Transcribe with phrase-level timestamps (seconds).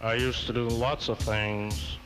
[0.00, 1.96] I used to do lots of things.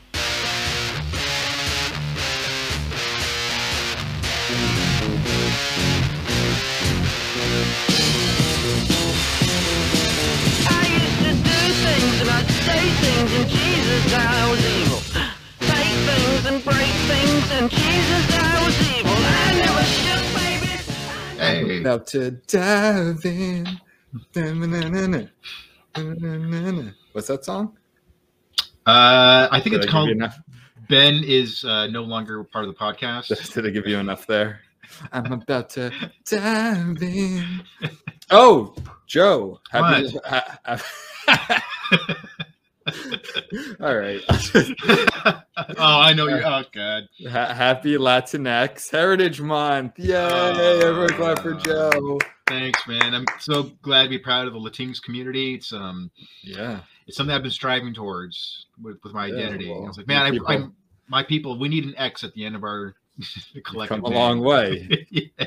[10.54, 15.00] I used to do things and I'd say things and Jesus I was evil.
[15.58, 19.18] Take things and break things and Jesus I was evil.
[19.18, 20.72] I never should, baby.
[21.38, 23.80] Hey, About to dive in.
[27.12, 27.76] What's that song?
[28.90, 30.32] Uh, I think Did it's give called?
[30.88, 33.52] Ben is uh, no longer part of the podcast.
[33.54, 34.60] Did I give you enough there?
[35.12, 35.92] I'm about to
[36.26, 37.62] dive in.
[38.32, 38.76] Oh,
[39.08, 39.60] Joe.
[39.72, 41.64] Happy ha- ha-
[43.80, 44.20] All right.
[44.30, 45.40] oh,
[45.78, 46.40] I know you.
[46.44, 47.08] Oh God.
[47.28, 49.98] Ha- Happy Latinx Heritage Month.
[49.98, 50.14] Yay.
[50.14, 52.18] Everyone clap for Joe.
[52.46, 53.14] Thanks, man.
[53.14, 55.54] I'm so glad to be proud of the Latinx community.
[55.54, 56.10] It's um,
[56.44, 56.80] Yeah.
[57.06, 59.68] It's something I've been striving towards with, with my Yeah, identity.
[59.70, 60.74] well, I was like, man, I, people- I'm
[61.08, 61.58] my people.
[61.58, 62.94] We need an X at the end of our
[63.64, 64.02] collective.
[64.02, 65.06] Come a long way.
[65.10, 65.46] yeah.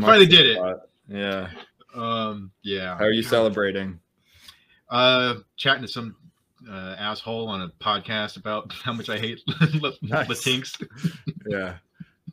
[0.00, 0.58] Finally did it.
[1.08, 1.48] Yeah.
[1.94, 2.96] Um, yeah.
[2.98, 3.98] How are you celebrating?
[4.90, 6.16] Uh, chatting to some
[6.70, 9.40] uh, asshole on a podcast about how much I hate.
[9.46, 10.86] Latinx.
[11.46, 11.76] Yeah.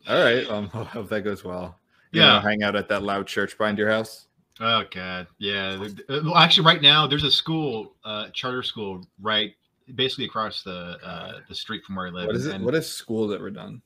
[0.07, 0.49] All right.
[0.49, 1.77] Um, I hope that goes well.
[2.11, 2.41] You Yeah.
[2.41, 4.25] hang out at that loud church behind your house.
[4.59, 5.79] Oh God, yeah.
[6.09, 9.55] Uh, Well, actually, right now there's a school, uh, charter school, right,
[9.95, 12.27] basically across the uh, the street from where I live.
[12.27, 12.55] What is it?
[12.55, 13.81] and- What is school that we're done?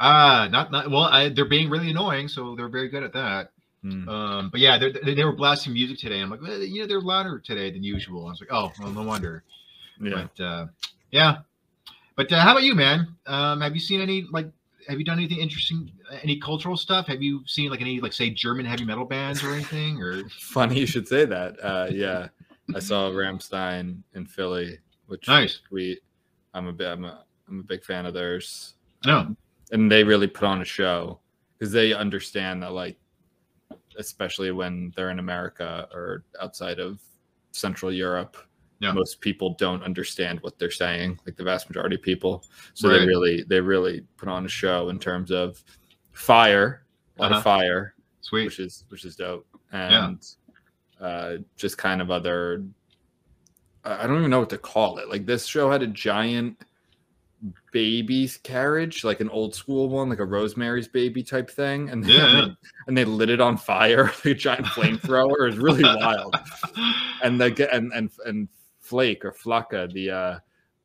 [0.00, 1.02] Ah, not not well.
[1.04, 3.50] I, they're being really annoying, so they're very good at that.
[3.82, 4.08] Hmm.
[4.08, 6.20] Um, but yeah, they they were blasting music today.
[6.20, 8.26] I'm like, well, you know, they're louder today than usual.
[8.26, 9.44] I was like, oh, well, no wonder.
[10.00, 10.26] Yeah.
[10.36, 10.66] But uh,
[11.10, 11.36] yeah.
[12.16, 13.08] But uh, how about you, man?
[13.26, 14.46] Um, have you seen any like?
[14.88, 15.90] Have you done anything interesting?
[16.22, 17.06] Any cultural stuff?
[17.08, 20.00] Have you seen like any like say German heavy metal bands or anything?
[20.02, 21.56] Or Funny you should say that.
[21.62, 22.28] Uh, yeah,
[22.74, 25.60] I saw Rammstein in Philly, which Nice.
[25.70, 25.98] we
[26.52, 29.34] I'm a bit I'm a I'm a big fan of theirs, no?
[29.72, 31.20] and they really put on a show
[31.58, 32.98] because they understand that like,
[33.98, 37.00] especially when they're in America or outside of
[37.52, 38.36] Central Europe.
[38.80, 38.92] Yeah.
[38.92, 42.44] Most people don't understand what they're saying, like the vast majority of people.
[42.74, 42.98] So Right.
[42.98, 45.62] they really, they really put on a show in terms of
[46.14, 46.84] fire,
[47.18, 47.38] a lot Uh-huh.
[47.38, 48.44] of fire, Sweet.
[48.46, 50.06] which is which is dope Yeah.
[50.08, 50.26] and
[51.00, 52.64] uh just kind of other
[53.84, 56.56] i don't even know what to call it like this show had a giant
[57.72, 62.32] baby's carriage like an old school one like a rosemary's baby type thing and Yeah,
[62.32, 62.46] yeah.
[62.86, 66.34] and they lit it on fire like a giant flamethrower it was really wild
[67.22, 68.48] and the and and and
[68.80, 70.38] flake or flaka the uh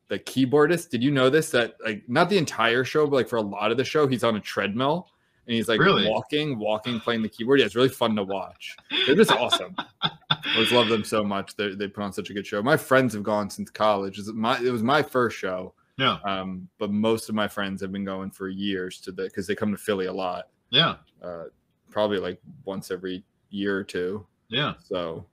[0.08, 3.36] the keyboardist did you know this that like not the entire show but like for
[3.36, 5.08] a lot of the show he's on a treadmill
[5.46, 6.08] and he's like Really?
[6.08, 10.10] walking walking playing the keyboard yeah it's really fun to watch they're just awesome i
[10.54, 13.14] always love them so much they, they put on such a good show my friends
[13.14, 16.18] have gone since college it was my, it was my first show Yeah.
[16.24, 19.54] um but most of my friends have been going for years to the because they
[19.54, 20.96] come to philly a lot Yeah.
[21.22, 21.44] uh
[21.90, 24.74] probably like once every year or two Yeah.
[24.84, 25.26] so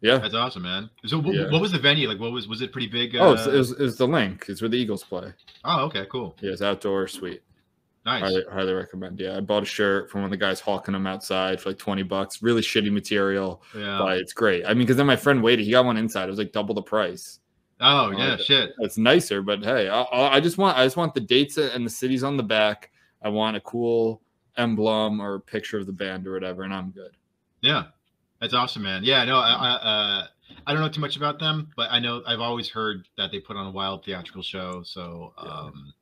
[0.00, 0.90] yeah That's awesome, man.
[1.06, 1.50] So, wh- Yeah.
[1.50, 2.20] what was the venue like?
[2.20, 3.16] What was was it pretty big?
[3.16, 4.44] Oh, it's, uh, it, was, it was the Linc.
[4.48, 5.32] It's where the Eagles play.
[5.64, 7.42] oh, okay, cool, Yeah, it's outdoor suite.
[8.04, 8.22] Nice.
[8.22, 9.18] Highly, highly recommend.
[9.20, 11.78] Yeah, I bought a shirt from one of the guys hawking them outside for like
[11.78, 12.42] twenty bucks.
[12.42, 13.98] Really shitty material, Yeah.
[13.98, 14.64] but it's great.
[14.64, 15.64] I mean, because then my friend waited.
[15.64, 16.24] He got one inside.
[16.24, 17.40] It was like double the price.
[17.80, 18.70] Oh yeah, like shit.
[18.80, 20.02] It's nicer, but hey, I,
[20.36, 22.90] I just want I just want the dates and the cities on the back.
[23.22, 24.20] I want a cool
[24.56, 27.12] emblem or picture of the band or whatever, and I'm good.
[27.60, 27.84] Yeah,
[28.40, 29.04] that's awesome, man.
[29.04, 30.26] Yeah, no, I, I, uh,
[30.66, 33.38] I don't know too much about them, but I know I've always heard that they
[33.38, 34.82] put on a wild theatrical show.
[34.84, 35.48] So, Yeah.
[35.50, 35.92] um,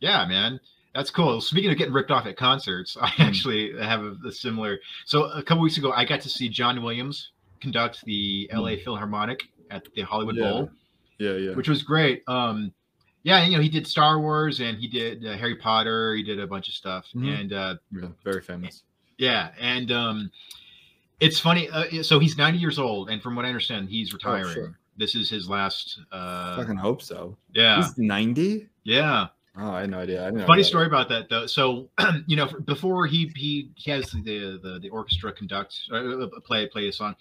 [0.00, 0.58] yeah, man,
[0.94, 1.40] that's cool.
[1.40, 3.22] Speaking of getting ripped off at concerts, I Hmm.
[3.22, 4.78] actually have a, a similar.
[5.04, 9.42] So a couple weeks ago, I got to see John Williams conduct the LA Philharmonic
[9.70, 10.42] at the Hollywood Hmm.
[10.42, 10.50] Yeah.
[10.50, 10.70] Bowl.
[11.18, 11.54] Yeah, yeah.
[11.54, 12.22] which was great.
[12.26, 12.72] Um,
[13.22, 16.14] yeah, you know, he did Star Wars and he did uh, Harry Potter.
[16.14, 17.40] He did a bunch of stuff, Mhm.
[17.40, 18.82] and uh, yeah very famous.
[19.16, 20.30] yeah, and um,
[21.20, 21.68] it's funny.
[21.70, 24.44] Uh, so he's 90 years old, and from what I understand, he's retiring.
[24.46, 24.78] Oh, sure.
[24.96, 26.00] This is his last.
[26.12, 27.36] Uh, I Fucking hope so.
[27.54, 28.68] yeah, He's ninety.
[28.84, 29.28] yeah.
[29.56, 30.22] Oh, I had no idea.
[30.22, 30.68] I didn't know Funny that.
[30.68, 31.46] story about that though.
[31.46, 31.88] So,
[32.26, 36.88] you know, before he he he has the the, the orchestra conduct uh, play play
[36.88, 37.14] a song,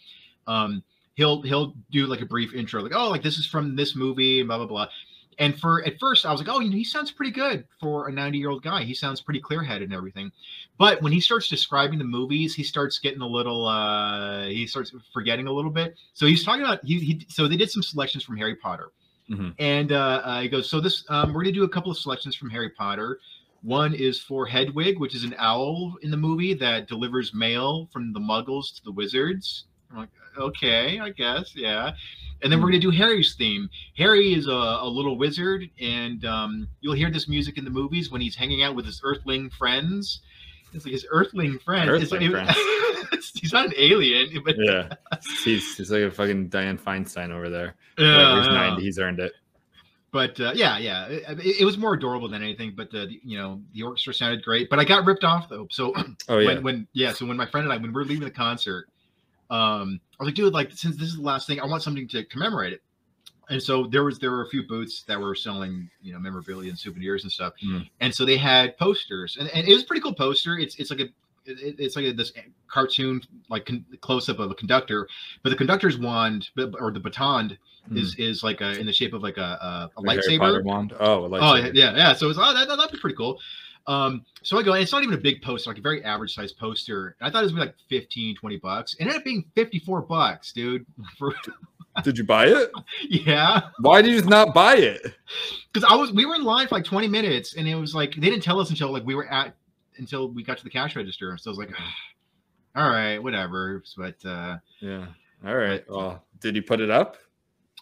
[0.48, 0.84] um,
[1.16, 4.40] he'll he'll do like a brief intro, like oh, like this is from this movie,
[4.40, 4.88] and blah blah blah.
[5.40, 8.08] And for at first, I was like, oh, you know, he sounds pretty good for
[8.08, 8.84] a 90 year old guy.
[8.84, 10.32] He sounds pretty clear headed and everything.
[10.78, 14.94] But when he starts describing the movies, he starts getting a little, uh, he starts
[15.14, 15.96] forgetting a little bit.
[16.14, 18.92] So he's talking about, he, he so they did some selections from Harry Potter.
[19.30, 19.56] Mhm.
[19.60, 22.36] And uh, uh, he goes, so this, um, we're to do a couple of selections
[22.36, 23.20] from Harry Potter.
[23.62, 28.12] One is for Hedwig, which is an owl in the movie that delivers mail from
[28.12, 29.66] the muggles to the wizards.
[29.90, 31.94] I'm like, okay, I guess, yeah.
[32.42, 33.70] and then we're gonna do Harry's theme.
[33.96, 38.12] Harry is a, a little wizard, and um, you'll hear this music in the movies
[38.12, 40.22] when he's hanging out with his Earthling friends.
[40.74, 41.90] It's like his Earthling friend.
[41.90, 42.56] It's Earthling friends.
[43.36, 44.90] he's not an alien, but Yeah,
[45.44, 47.76] he's he's like a fucking Dianne Feinstein over there.
[47.98, 49.34] Yeah, Like, he's 90, he's earned it.
[50.12, 51.24] but uh, yeah, yeah, it,
[51.62, 52.74] it- was more adorable than anything.
[52.76, 55.68] But the you know the orchestra sounded great, but I got ripped off though.
[55.72, 55.94] So
[56.30, 58.24] Oh yeah, when, when yeah, so when my friend and I when we were leaving
[58.24, 58.88] the concert,
[59.50, 62.08] um, I was like, dude, like since this is the last thing, I want something
[62.10, 62.82] to commemorate it.
[63.50, 66.70] And so there was there were a few booths that were selling you know memorabilia
[66.70, 67.90] and souvenirs and stuff, Mm.
[68.00, 70.58] and so they had posters, and, and it was a pretty cool poster.
[70.58, 71.10] It's it's like a
[71.46, 72.32] it, it's like a, this
[72.68, 75.08] cartoon like con- close up of a conductor,
[75.44, 76.50] but the conductor's wand
[76.80, 77.58] or the baton
[77.94, 80.64] is is like a in the shape of like a, a, a lightsaber.
[80.64, 80.94] Wand.
[81.02, 82.14] Oh, a Oh yeah, yeah.
[82.14, 83.40] So it's oh that, that'd be pretty cool.
[83.88, 86.34] Um, so I go, and it's not even a big poster, like a very average
[86.34, 87.16] size poster.
[87.20, 88.94] And I thought it was like 15, 20 bucks.
[88.94, 90.86] It ended up being 54 bucks, dude.
[91.18, 91.34] For
[92.04, 92.72] Did you buy it?
[93.10, 93.70] yeah.
[93.80, 95.02] Why did you not buy it?
[95.72, 98.16] Because I was we were in line for like 20 minutes and it was like
[98.16, 99.54] they didn't tell us until like we were at
[99.98, 101.38] until we got to the cash register.
[101.38, 101.70] So I was like,
[102.76, 103.84] all right, whatever.
[103.96, 105.06] But uh Yeah.
[105.46, 105.84] All right.
[105.88, 107.18] Well, did you put it up?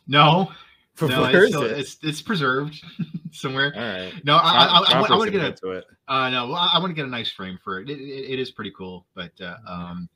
[0.07, 0.51] no,
[0.93, 1.79] For no, where it's, is still, it?
[1.79, 2.83] it's it's preserved
[3.31, 3.73] somewhere.
[3.75, 4.13] All right.
[4.25, 5.85] No, I I, I, I, want to get a to it.
[6.07, 7.89] Uh, no, I, I want to get a nice frame for it.
[7.89, 9.05] It, it, it is pretty cool.
[9.15, 10.09] But uh, um,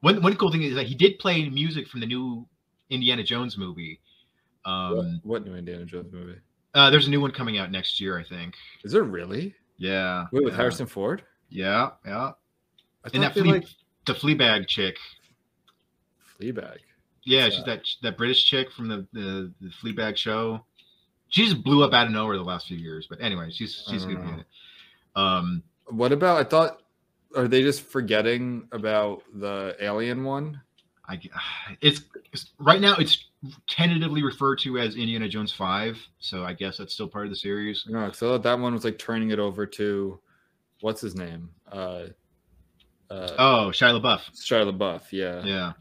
[0.00, 2.46] one one cool thing is that he did play music from the new
[2.90, 4.00] Indiana Jones movie.
[4.64, 6.38] What, Um, what new Indiana Jones movie?
[6.74, 8.54] uh, there's a new one coming out next year, I think.
[8.84, 9.54] Is there really?
[9.76, 10.26] Yeah.
[10.32, 10.56] Wait, with yeah.
[10.56, 11.22] Harrison Ford?
[11.50, 12.32] Yeah, yeah.
[13.04, 13.66] I And that flea, like
[14.06, 14.96] the Fleabag chick.
[16.40, 16.78] Fleabag.
[17.24, 20.64] Yeah, What's she's that that British chick from the, the the Fleabag show.
[21.28, 23.06] She just blew up out of nowhere the last few years.
[23.08, 24.46] But anyway, she's she's gonna be in it.
[25.16, 26.38] Um, What about?
[26.38, 26.78] I thought.
[27.34, 30.60] Are they just forgetting about the alien one?
[31.08, 31.18] I
[31.80, 32.02] it's,
[32.32, 33.24] it's right now it's
[33.68, 37.36] tentatively referred to as Indiana Jones Five, so I guess that's still part of the
[37.36, 37.84] series.
[37.88, 40.20] No, because I that one was like turning it over to
[40.82, 41.48] what's his name?
[41.70, 42.06] Uh,
[43.10, 44.20] uh, Oh, Shia LaBeouf.
[44.34, 45.04] Shia LaBeouf.
[45.10, 45.42] Yeah.
[45.44, 45.72] Yeah,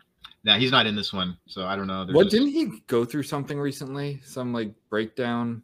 [0.43, 2.05] now he's not in this one, so I don't know.
[2.05, 4.21] They're What just- didn't he go through something recently?
[4.25, 5.61] Some like breakdown.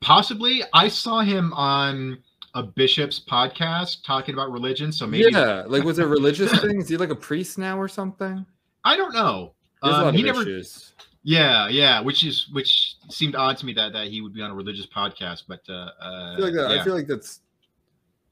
[0.00, 0.62] possibly?
[0.72, 2.18] I saw him on
[2.54, 6.80] a bishop's podcast talking about religion, so maybe Yeah, like was it religious thing?
[6.80, 8.44] Is he like a priest now or something?
[8.84, 9.52] I don't know.
[9.82, 10.94] Um, he never, issues.
[11.22, 14.50] yeah, yeah, which is which seemed odd to me that that he would be on
[14.50, 16.80] a religious podcast, but uh, uh I feel like that, yeah.
[16.80, 17.40] I feel like that's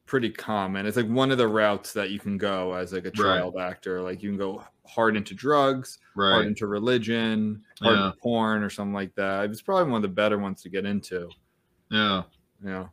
[0.07, 0.87] pretty common.
[0.87, 4.03] It's like one of the routes that you can go as like a child actor.
[4.03, 8.07] Like you can go hard into drugs, hard right, into religion, hard Yeah.
[8.07, 9.51] into porn or something like that.
[9.51, 11.29] It's probably one of the better ones to get into.
[11.91, 12.23] yeah,
[12.65, 12.87] Yeah.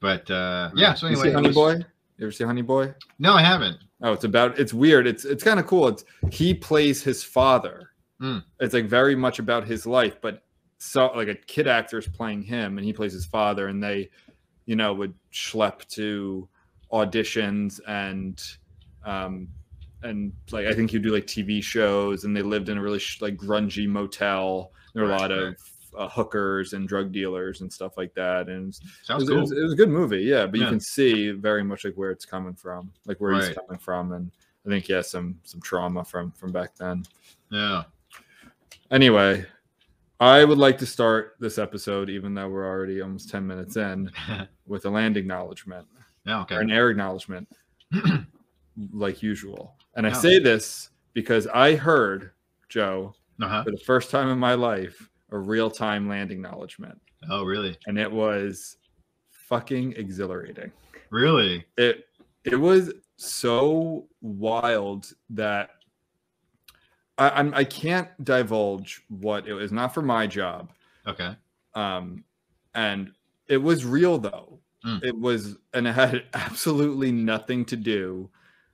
[0.00, 0.94] but uh, yeah.
[0.94, 1.72] So anyway, Honey was- Boy?
[2.16, 2.94] You ever see Honey Boy?
[3.18, 3.78] No, I haven't.
[4.00, 5.06] Oh, it's about it's weird.
[5.08, 5.88] It's it's kind of cool.
[5.88, 7.90] It's he plays his father.
[8.22, 8.44] Mm.
[8.60, 10.44] It's like very much about his life, but
[10.78, 14.10] so like a kid actor is playing him and he plays his father and they,
[14.66, 16.48] you know, would schlep to
[16.92, 18.42] auditions and
[19.04, 19.48] um
[20.02, 22.98] and like I think you do like TV shows and they lived in a really
[22.98, 24.70] sh- like grungy motel.
[24.92, 25.56] There were a lot of
[25.96, 28.48] uh, hookers and drug dealers and stuff like that.
[28.48, 28.74] And
[29.08, 29.40] it was, it, cool.
[29.40, 30.46] was, it was a good movie, yeah.
[30.46, 33.78] But you can see very much like where it's coming from, like where he's coming
[33.78, 34.30] from, and
[34.66, 37.04] I think he has some some trauma from from back then.
[37.50, 37.84] yeah.
[38.90, 39.46] Anyway,
[40.24, 44.10] I would like to start this episode, even though we're already almost ten minutes in,
[44.66, 45.86] with a land acknowledgement
[46.24, 46.44] yeah.
[46.50, 47.46] or an air acknowledgement,
[48.92, 49.76] like usual.
[49.96, 50.16] And I Yeah.
[50.16, 52.30] say this because I heard
[52.68, 53.64] Joe Uh-huh.
[53.64, 57.00] for the first time in my life a real time land acknowledgement,
[57.30, 57.76] Oh, really?
[57.86, 58.76] and it was
[59.30, 60.72] fucking exhilarating.
[61.10, 61.64] Really?
[61.76, 62.06] it
[62.44, 65.70] it was so wild that
[67.18, 69.72] I, I'm I can't divulge what it was.
[69.72, 70.72] Not for my job,
[71.06, 71.36] Okay.
[71.74, 72.24] um,
[72.74, 73.12] and
[73.48, 74.58] it was real though.
[74.84, 75.02] Mm.
[75.02, 78.28] It was, and it had absolutely nothing to do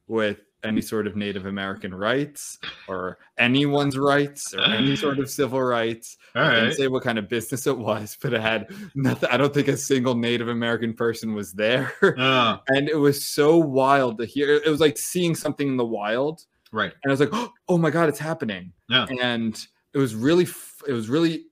[0.08, 5.62] with any sort of Native American rights or anyone's rights or any sort of civil
[5.62, 6.18] rights.
[6.34, 6.74] All I didn't right.
[6.76, 9.28] say what kind of business it was, but it had nothing.
[9.30, 11.92] I don't think a single Native American person was there.
[12.02, 14.54] Uh, and it was so wild to hear.
[14.54, 16.92] It was like seeing something in the wild, right.
[17.02, 19.06] and I was like, "Oh my god, it's happening!" Yeah.
[19.20, 19.58] And
[19.92, 20.46] it was really,
[20.86, 21.46] it was really,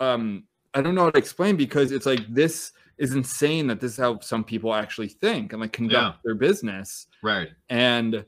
[0.00, 3.92] um, I don't know how to explain because it's like this is insane that this
[3.92, 7.50] is how some people actually think and like conduct their business, Right.
[7.68, 8.24] and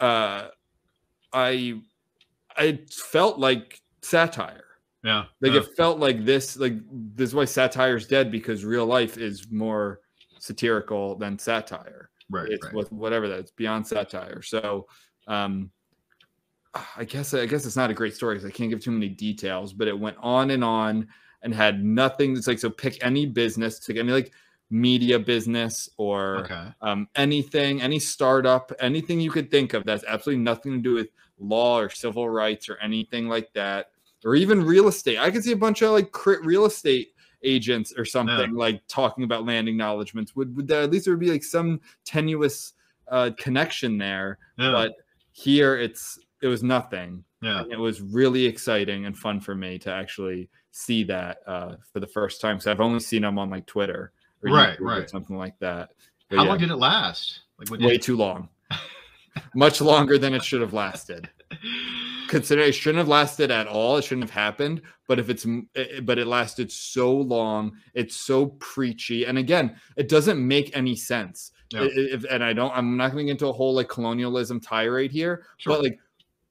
[0.00, 0.48] uh,
[1.32, 1.80] I,
[2.56, 4.64] I felt like satire.
[5.04, 5.24] Yeah.
[5.40, 5.58] Like yeah.
[5.58, 9.50] it felt like this, like this is why satire is dead because real life is
[9.50, 10.00] more
[10.38, 12.48] satirical than satire right.
[12.50, 12.74] it's right.
[12.74, 14.86] with whatever that it's beyond satire so
[15.26, 15.70] um
[16.96, 19.08] I guess I guess it's not a great story because I can't give too many
[19.08, 21.06] details, but it went on and on
[21.42, 22.36] and had nothing.
[22.36, 24.32] It's like so pick any business, to any like
[24.70, 26.68] media business or Okay.
[26.80, 31.08] um, anything, any startup, anything you could think of that's absolutely nothing to do with
[31.38, 33.90] law or civil rights or anything like that,
[34.24, 35.18] or even real estate.
[35.18, 37.08] I could see a bunch of like crit real estate
[37.42, 40.34] agents or something like talking about land acknowledgements.
[40.36, 42.72] Would would there, at least there would be like some tenuous
[43.08, 44.70] uh, connection there, Yeah.
[44.70, 44.92] but
[45.32, 47.24] here it's it was nothing.
[47.40, 47.64] yeah.
[47.70, 52.06] It was really exciting and fun for me to actually see that uh, for the
[52.06, 52.58] first time.
[52.58, 54.12] So I've only seen them on like Twitter
[54.42, 55.10] or Right, YouTube or right.
[55.10, 55.90] something like that.
[56.28, 57.40] But How yeah, long did it last?
[57.58, 58.48] Like what way did, too long.
[59.54, 61.28] Much longer than it should have lasted.
[62.28, 63.98] Consider it shouldn't have lasted at all.
[63.98, 64.82] It shouldn't have happened.
[65.06, 65.46] But if it's
[66.02, 69.26] but it lasted so long, it's so preachy.
[69.26, 71.52] And again, it doesn't make any sense.
[71.72, 71.88] Yeah.
[71.90, 72.72] If- and I don't.
[72.76, 75.44] I'm not going to get into a whole like colonialism tirade here.
[75.58, 75.74] Sure.
[75.74, 75.98] But like,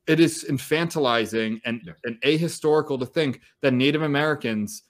[0.08, 1.94] it is infantilizing and Yeah.
[2.06, 4.84] and ahistorical to think that Native Americans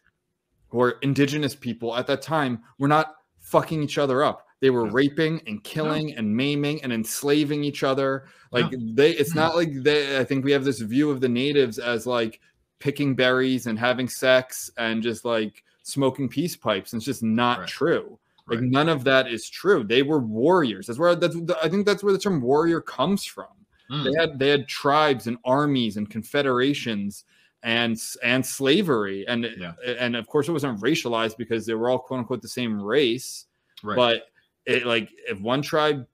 [0.69, 4.47] or indigenous people at that time were not fucking each other up.
[4.61, 4.91] They were No.
[4.91, 8.25] raping and killing and maiming and enslaving each other.
[8.51, 9.55] Like they, it's not mm.
[9.55, 10.19] like they.
[10.19, 12.39] I think we have this view of the natives as like
[12.79, 16.93] picking berries and having sex and just like smoking peace pipes.
[16.93, 17.67] And it's just not Right.
[17.67, 18.19] true.
[18.47, 18.69] Like Right.
[18.69, 19.83] none of that is true.
[19.83, 20.87] They were warriors.
[20.87, 21.35] That's where that's.
[21.63, 23.47] I think that's where the term warrior comes from.
[23.89, 24.03] Mm.
[24.03, 27.23] They had they had tribes and armies and confederations
[27.63, 29.73] and and slavery and Yeah.
[29.85, 33.45] and of course it wasn't racialized because they were all quote unquote the same race.
[33.83, 33.95] Right.
[33.95, 34.23] But
[34.65, 36.07] it like if one tribe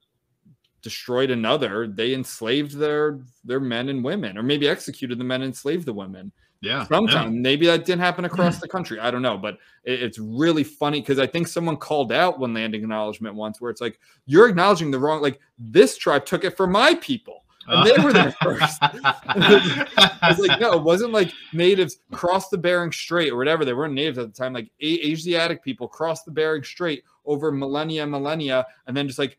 [0.81, 5.49] destroyed another, they enslaved their their men and women, or maybe executed the men and
[5.49, 6.31] enslaved the women.
[6.61, 6.85] Yeah.
[6.87, 8.99] Sometime maybe that didn't happen across the country.
[8.99, 12.53] I don't know, but it- it's really funny because I think someone called out one
[12.53, 15.21] landing acknowledgement once where it's like you're acknowledging the wrong.
[15.21, 17.43] Like this tribe took it for my people.
[17.69, 18.77] And they were there first.
[18.81, 23.65] I was like, no, it wasn't like natives crossed the Bering Strait or whatever.
[23.65, 24.53] They weren't natives at the time.
[24.53, 29.37] Like Asiatic people crossed the Bering Strait over millennia, millennia, and then just like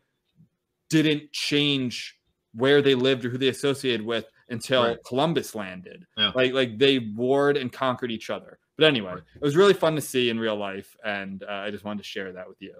[0.89, 2.19] didn't change
[2.53, 4.97] where they lived or who they associated with until Right.
[5.05, 6.05] Columbus landed.
[6.17, 6.31] Yeah.
[6.35, 8.59] Like like they warred and conquered each other.
[8.77, 11.83] But anyway, it was really fun to see in real life, and uh, I just
[11.83, 12.73] wanted to share that with you.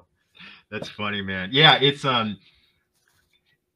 [0.72, 1.50] That's funny, man.
[1.52, 2.38] Yeah, it's um,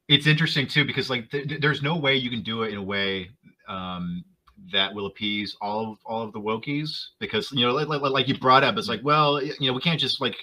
[0.08, 2.78] it's interesting too because like th- th- there's no way you can do it in
[2.78, 3.30] a way
[3.68, 4.24] um
[4.72, 8.28] that will appease all of all of the wokies because you know like, like, like
[8.28, 10.36] you brought up it's like well you know we can't just like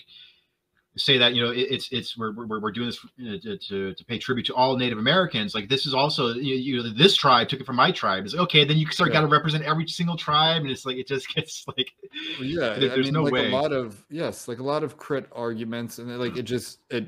[0.96, 2.98] say that you know it, it's it's we're, we're, we're doing this
[3.42, 6.82] to, to to pay tribute to all Native Americans like this is also you, you
[6.82, 9.14] know this tribe took it from my tribe it's like, okay then you start Yeah.
[9.14, 11.92] got to represent every single tribe and it's like it just gets like
[12.38, 13.46] Well, yeah, There- there's mean, no like way.
[13.52, 17.06] a lot of yes, like a lot of crit arguments, and like it just it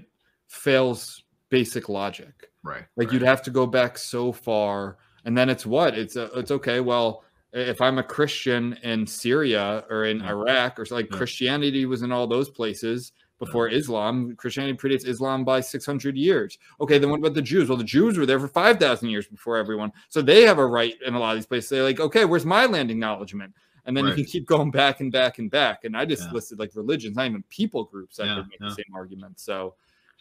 [0.48, 2.50] fails basic logic.
[2.62, 3.12] right Like right.
[3.14, 6.80] you'd have to go back so far, and then it's what it's uh, it's okay.
[6.80, 11.16] Well, if I'm a Christian in Syria or in Iraq or like Yeah.
[11.18, 13.12] Christianity was in all those places
[13.44, 14.34] before Islam.
[14.36, 16.58] Christianity predates Islam by 600 years.
[16.80, 17.68] Okay, then what about the Jews?
[17.68, 20.94] Well, the Jews were there for 5,000 years before everyone, so they have a right
[21.04, 21.70] in a lot of these places.
[21.70, 23.52] They're like, okay, where's my land acknowledgement?
[23.84, 24.16] And then Right.
[24.16, 25.84] you can keep going back and back and back.
[25.84, 26.34] And I just Yeah.
[26.34, 28.68] listed like religions, not even people groups that Yeah, could make yeah.
[28.68, 29.40] the same argument.
[29.40, 29.74] So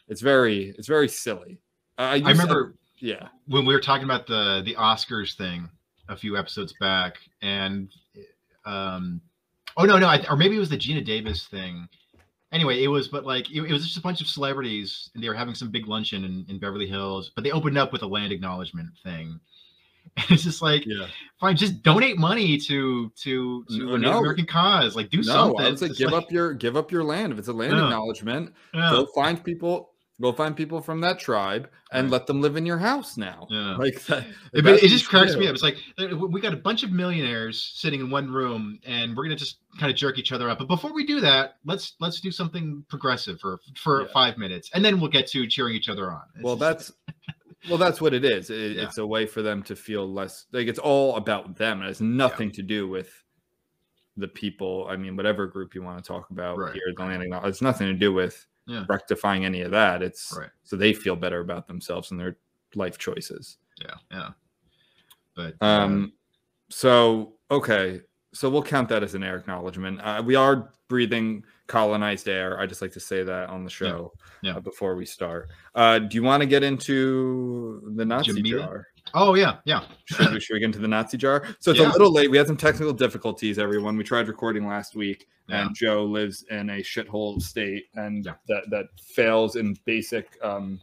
[0.07, 1.59] it's very, it's very silly.
[1.99, 3.27] I, used I to- remember yeah.
[3.45, 5.69] when we were talking about the the Oscars thing
[6.09, 7.93] a few episodes back, and
[8.65, 9.21] um,
[9.77, 11.87] oh no, no, I, or maybe it was the Geena Davis thing.
[12.51, 15.29] Anyway, it was, but like it, it was just a bunch of celebrities, and they
[15.29, 18.07] were having some big luncheon in, in Beverly Hills, but they opened up with a
[18.07, 19.39] land acknowledgement thing.
[20.17, 21.05] And it's just like, Yeah.
[21.39, 24.19] fine, just donate money to to to No, a Native no.
[24.19, 25.61] American cause, like do No, something.
[25.61, 27.31] I would say give like- up your give up your land.
[27.31, 27.83] If it's a land Yeah.
[27.83, 29.90] acknowledgement, go find people,
[30.21, 32.11] go find people from that tribe and Right.
[32.13, 33.47] let them live in your house now.
[33.49, 33.75] Yeah.
[33.79, 34.25] Like that.
[34.53, 35.53] It, but it just cracks me up.
[35.53, 39.23] It's like uh, we got a bunch of millionaires sitting in one room, and we're
[39.23, 40.59] gonna just kind of jerk each other up.
[40.59, 44.07] But before we do that, let's let's do something progressive for for Yeah.
[44.13, 46.21] five minutes, and then we'll get to cheering each other on.
[46.35, 47.17] It's Well, just- that's
[47.69, 48.49] well, that's what it is.
[48.49, 48.83] It- Yeah.
[48.83, 51.81] It's a way for them to feel less like it's all about them.
[51.81, 53.11] It has nothing to do with
[54.17, 54.87] the people.
[54.89, 57.31] I mean, whatever group you want to talk about Right, here, the landing.
[57.45, 58.85] It's nothing to do with Yeah.
[58.87, 60.01] rectifying any of that.
[60.03, 60.49] It's Right.
[60.63, 62.37] so they feel better about themselves and their
[62.75, 63.57] life choices.
[63.81, 64.29] yeah, yeah.
[65.35, 66.13] But uh, Um,
[66.69, 68.01] so okay,
[68.33, 69.99] so we'll count that as an air acknowledgement.
[70.01, 72.59] Uh, we are breathing colonized air.
[72.59, 74.57] I just like to say that on the show yeah.
[74.57, 75.49] uh, before we start.
[75.75, 78.63] Uh, do you want to get into the Nazi Jamila?
[78.63, 78.87] jar?
[79.13, 81.45] Oh yeah, yeah, Should we, should we get into the Nazi jar?
[81.59, 81.89] So it's Yeah.
[81.89, 82.29] a little late.
[82.31, 83.97] We had some technical difficulties, everyone.
[83.97, 85.65] We tried recording last week, Yeah.
[85.67, 88.33] and Joe lives in a shithole state, and Yeah.
[88.47, 90.79] that that fails in basic um,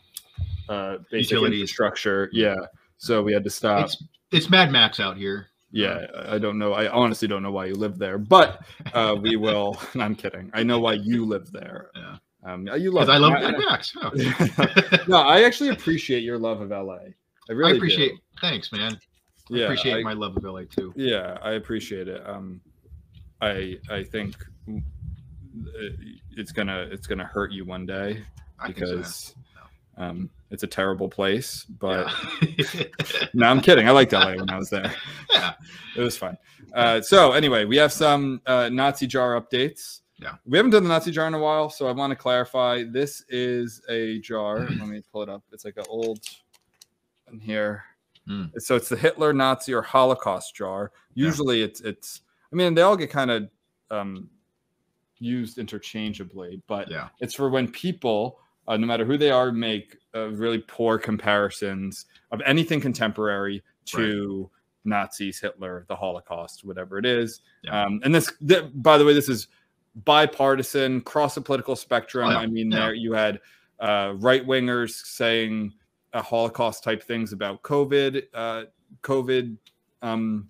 [0.68, 1.60] uh, basic Utilities.
[1.60, 2.28] infrastructure.
[2.32, 2.56] Yeah,
[2.98, 3.86] so we had to stop.
[3.86, 5.48] it's it's Mad Max out here.
[5.70, 6.72] Yeah, I don't know.
[6.72, 8.62] I honestly don't know why you live there, but
[8.94, 9.76] uh, we will.
[9.94, 10.50] no, I'm kidding.
[10.54, 11.90] I know why you live there.
[11.94, 12.16] Yeah.
[12.44, 13.10] Um, you love.
[13.10, 13.92] I love Mad Max.
[14.00, 14.10] Oh.
[15.08, 16.98] no, I actually appreciate your love of LA.
[17.48, 17.78] I really I do.
[17.78, 18.12] appreciate.
[18.40, 18.94] Thanks, man.
[18.94, 18.98] I
[19.50, 20.92] Yeah, appreciate I- my love of LA too.
[20.96, 22.26] Yeah, I appreciate it.
[22.28, 22.60] Um,
[23.40, 24.34] I I think
[26.36, 28.22] it's gonna it's gonna hurt you one day
[28.58, 28.96] I can say that.
[28.96, 29.34] because
[29.96, 31.64] um, it's a terrible place.
[31.64, 32.12] But
[32.42, 32.84] Yeah.
[33.34, 33.88] no, I'm kidding.
[33.88, 34.94] I liked LA when I was there.
[35.30, 35.54] yeah.
[35.96, 36.36] It was fun.
[36.74, 40.00] Uh, so anyway, we have some uh, Nazi jar updates.
[40.20, 40.34] Yeah.
[40.46, 42.84] We haven't done the Nazi jar in a while, so I want to clarify.
[42.88, 44.58] This is a jar.
[44.78, 45.42] Let me pull it up.
[45.52, 46.20] It's like an old
[47.32, 47.84] in here.
[48.26, 48.44] Hmm.
[48.58, 50.92] So it's the Hitler, Nazi, or Holocaust jar.
[51.14, 52.20] Usually, it's it's.
[52.52, 53.48] I mean, they all get kind of
[53.90, 54.28] um,
[55.18, 57.08] used interchangeably, but Yeah.
[57.20, 62.06] it's for when people, uh, no matter who they are, make uh, really poor comparisons
[62.30, 64.50] of anything contemporary to
[64.84, 67.40] Nazis, Hitler, the Holocaust, whatever it is.
[67.62, 67.82] Yeah.
[67.84, 69.48] Um, and this, th- by the way, this is
[70.04, 72.28] bipartisan, cross the political spectrum.
[72.28, 72.38] Oh, yeah.
[72.38, 72.78] I mean, Yeah.
[72.78, 73.40] there you had
[73.80, 75.74] uh, right wingers saying
[76.12, 78.64] uh, Holocaust type things about COVID, uh,
[79.02, 79.56] COVID.
[80.02, 80.48] Um,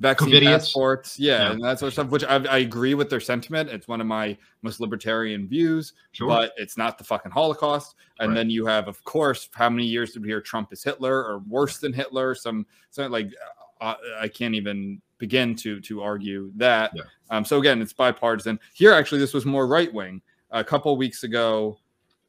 [0.00, 1.52] vaccine passports, yeah, Yeah.
[1.52, 2.08] and that sort of stuff.
[2.08, 3.70] Which I, I agree with their sentiment.
[3.70, 6.28] It's one of my most libertarian views Sure.
[6.28, 7.94] but it's not the fucking Holocaust.
[8.18, 8.34] And Right.
[8.34, 11.38] then you have, of course, how many years did we hear Trump is Hitler or
[11.48, 12.34] worse than Hitler?
[12.34, 13.32] Some, some like
[13.80, 16.92] uh, I can't even begin to to argue that.
[16.94, 17.02] Yeah.
[17.30, 18.58] Um, so again, it's bipartisan.
[18.74, 20.20] Here, actually, this was more right wing.
[20.50, 21.78] A couple weeks ago,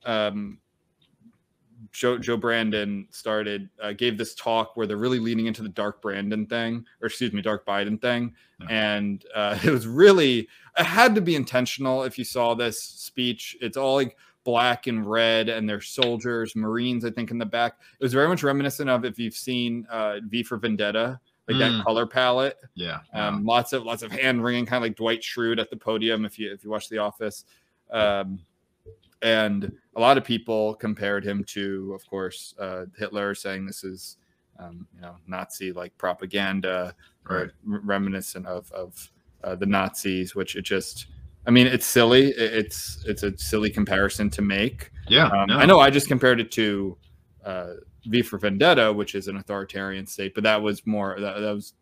[0.05, 0.59] um,
[1.95, 6.01] Joe Joe Brandon started uh, gave this talk where they're really leaning into the Dark
[6.01, 8.33] Brandon thing, or excuse me, Dark Biden thing,
[8.69, 10.47] and uh, it was really
[10.77, 12.03] it had to be intentional.
[12.03, 17.03] If you saw this speech, it's all like black and red, and there's soldiers, Marines,
[17.05, 17.77] I think, in the back.
[17.99, 21.71] It was very much reminiscent of if you've seen uh, V for Vendetta, like that
[21.71, 21.83] Mm.
[21.83, 22.57] color palette.
[22.75, 22.99] yeah.
[23.13, 23.27] yeah.
[23.29, 26.25] Um, lots of lots of hand wringing, kind of like Dwight Schrute at the podium.
[26.25, 27.45] If you if you watch The Office,
[27.91, 28.39] um,
[29.21, 34.17] and a lot of people compared him to, of course, uh, Hitler, saying this is
[34.59, 36.95] um, you know Nazi like propaganda
[37.27, 37.49] Right.
[37.63, 39.11] reminiscent of of
[39.43, 41.07] uh, the Nazis, which it just.
[41.47, 42.27] I mean, it's silly.
[42.29, 44.91] It's it's a silly comparison to make.
[45.07, 45.27] yeah.
[45.27, 45.57] Um, no.
[45.57, 46.97] I know I just compared it to
[47.43, 47.73] uh,
[48.07, 51.73] V for Vendetta, which is an authoritarian state, but that was more that, that was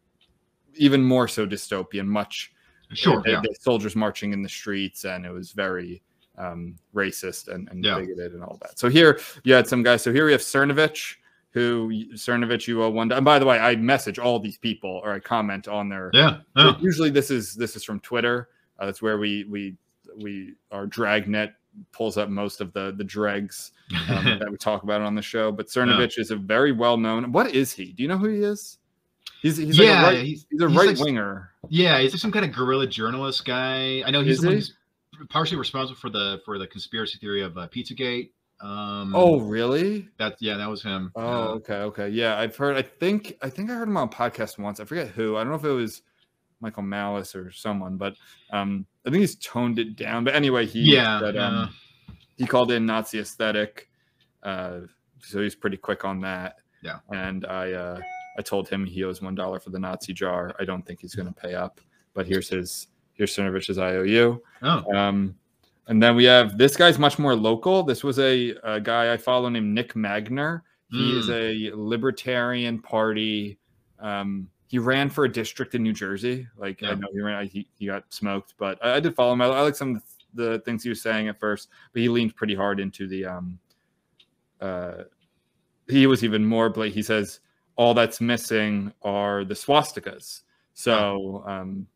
[0.76, 2.06] even more so dystopian.
[2.08, 2.52] Much
[2.93, 3.22] Sure.
[3.24, 3.41] the, Yeah.
[3.41, 6.02] the soldiers marching in the streets, and it was very
[6.38, 8.00] um, racist and, and Yeah.
[8.00, 8.80] bigoted and all that.
[8.80, 10.02] So here you had some guys.
[10.02, 11.15] So here we have Cernovich,
[11.52, 13.12] who Cernovich, you owe one.
[13.12, 16.38] And by the way, I message all these people or I comment on their Yeah.
[16.56, 18.50] Oh, Usually, this is this is from Twitter.
[18.80, 19.76] Uh, that's where we we
[20.22, 21.54] we our dragnet
[21.91, 23.72] pulls up most of the the dregs
[24.10, 25.52] um, that we talk about on the show.
[25.52, 27.32] But Cernovich is a very well known.
[27.32, 27.93] What is he?
[27.93, 28.80] Do you know who he is?
[29.41, 30.02] He's he's yeah.
[30.02, 31.52] like a right, he's, he's a right like- winger.
[31.69, 32.00] yeah.
[32.00, 34.02] He's like some kind of guerrilla journalist guy.
[34.06, 34.60] I know he's Is the one he?
[34.60, 34.74] who's
[35.30, 38.32] partially responsible for the for the conspiracy theory of uh, Pizzagate.
[38.62, 40.08] Um, Oh, really?
[40.17, 41.12] that yeah, that was him.
[41.15, 42.10] Oh, Uh, okay, okay.
[42.10, 42.78] Yeah, I've heard.
[42.78, 44.80] I think I think I heard him on a podcast once.
[44.80, 45.36] I forget who.
[45.36, 46.02] I don't know if it was
[46.62, 48.15] Michael Malice or someone, but
[48.52, 50.23] um, I think he's toned it down.
[50.23, 51.19] But anyway, he yeah.
[51.19, 51.47] said, yeah.
[51.47, 51.76] um,
[52.38, 53.89] he called in Nazi aesthetic,
[54.43, 54.82] uh,
[55.19, 56.56] so he's pretty quick on that.
[56.82, 56.99] Yeah.
[57.12, 57.99] and I uh,
[58.38, 60.54] I told him he owes one dollar for the Nazi jar.
[60.60, 61.82] I don't think he's going to pay up,
[62.13, 64.41] but here's his here's Cernovich's IOU.
[64.63, 65.36] oh, Um,
[65.88, 67.84] and then we have this guy's much more local.
[67.84, 70.62] This was a, a guy I follow named Nick Magner.
[70.89, 73.58] He is a Libertarian Party.
[73.99, 76.47] Um, he ran for a district in New Jersey.
[76.58, 76.95] Like I Yeah.
[76.95, 79.41] know he ran, he, he got smoked, but I, I did follow him.
[79.41, 80.04] I, I like some of
[80.36, 83.26] the things he was saying at first, but he leaned pretty hard into the.
[83.26, 83.60] Um,
[84.62, 85.04] uh,
[85.89, 86.69] he was even more.
[86.69, 87.39] Bla- he says
[87.76, 90.41] all that's missing are the swastikas.
[90.73, 91.88] So um,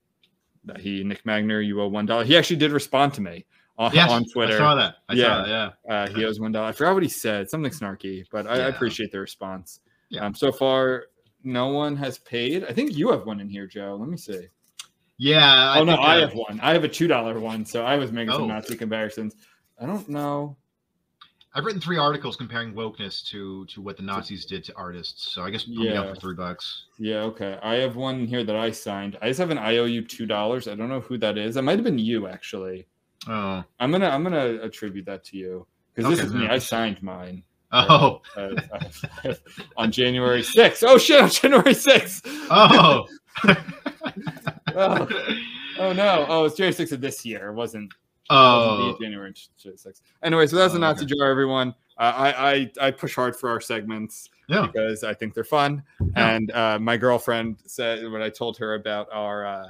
[0.78, 2.24] he Nick Magner, you owe one dollar.
[2.24, 3.46] He actually did respond to me
[3.78, 4.56] on, yes, on Twitter.
[4.56, 4.96] I saw that.
[5.10, 5.24] I Yeah.
[5.26, 5.74] saw that.
[5.88, 5.94] Yeah.
[5.96, 6.68] Uh, he owes one dollar.
[6.68, 7.50] I forgot what he said.
[7.50, 9.80] Something snarky, but I, I appreciate the response.
[10.10, 10.26] Yeah.
[10.26, 11.06] Um, so far,
[11.44, 12.64] no one has paid.
[12.66, 13.96] I think you have one in here, Joe.
[14.00, 14.48] Let me see.
[15.18, 15.76] Yeah.
[15.78, 16.60] oh no, I uh, have one.
[16.62, 17.66] I have a two dollar one.
[17.66, 18.40] So I was making Oh.
[18.40, 19.36] some Nazi comparisons.
[19.80, 20.58] I don't know.
[21.58, 25.34] I've written three articles comparing wokeness to to what the Nazis did to artists.
[25.34, 26.02] So I guess put me Yeah.
[26.02, 26.84] up for three bucks.
[27.00, 27.58] Yeah, okay.
[27.64, 29.18] I have one here that I signed.
[29.24, 30.68] I just have an IOU two dollars.
[30.68, 31.56] I don't know who that is.
[31.56, 32.86] That might have been you actually.
[33.28, 33.64] Oh.
[33.80, 35.66] I'm gonna I'm gonna attribute that to you
[35.96, 36.28] because this Okay.
[36.28, 36.48] is me.
[36.48, 37.44] I signed mine.
[37.72, 38.22] Oh.
[38.38, 38.54] uh,
[39.78, 40.84] on January 6th.
[40.88, 42.22] Oh shit, on January 6th.
[42.52, 43.08] Oh.
[44.76, 45.08] Oh,
[45.80, 46.26] oh no.
[46.28, 47.50] Oh, it's January 6th of this year.
[47.50, 47.92] It wasn't
[48.30, 48.98] oh.
[49.00, 50.02] January 6th.
[50.24, 51.14] Anyway, so that's a Oh, Nazi okay.
[51.18, 51.74] jar, everyone.
[52.00, 54.68] I I I push hard for our segments Yeah.
[54.68, 55.82] because I think they're fun.
[56.16, 56.30] Yeah.
[56.36, 59.68] And uh, my girlfriend said when I told her about our uh,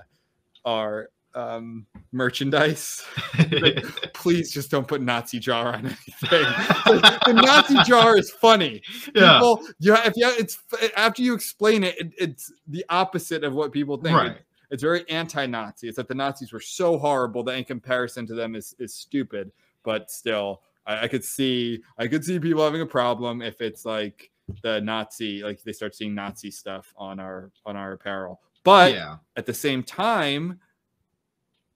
[0.66, 3.06] our um, merchandise,
[3.52, 6.02] like, please just don't put Nazi jar on anything.
[6.26, 8.82] the Nazi jar is funny.
[9.16, 9.34] yeah.
[9.34, 10.58] People, yeah, if you, it's
[10.98, 14.18] after you explain it, it, it's the opposite of what people think.
[14.18, 14.38] Right.
[14.70, 15.88] It's very anti-Nazi.
[15.88, 19.52] It's that the Nazis were so horrible that in comparison to them is is stupid.
[19.84, 23.86] But still, I, I could see I could see people having a problem if it's
[23.86, 24.30] like
[24.64, 28.42] the Nazi, like they start seeing Nazi stuff on our on our apparel.
[28.64, 29.18] But yeah.
[29.38, 30.60] at the same time,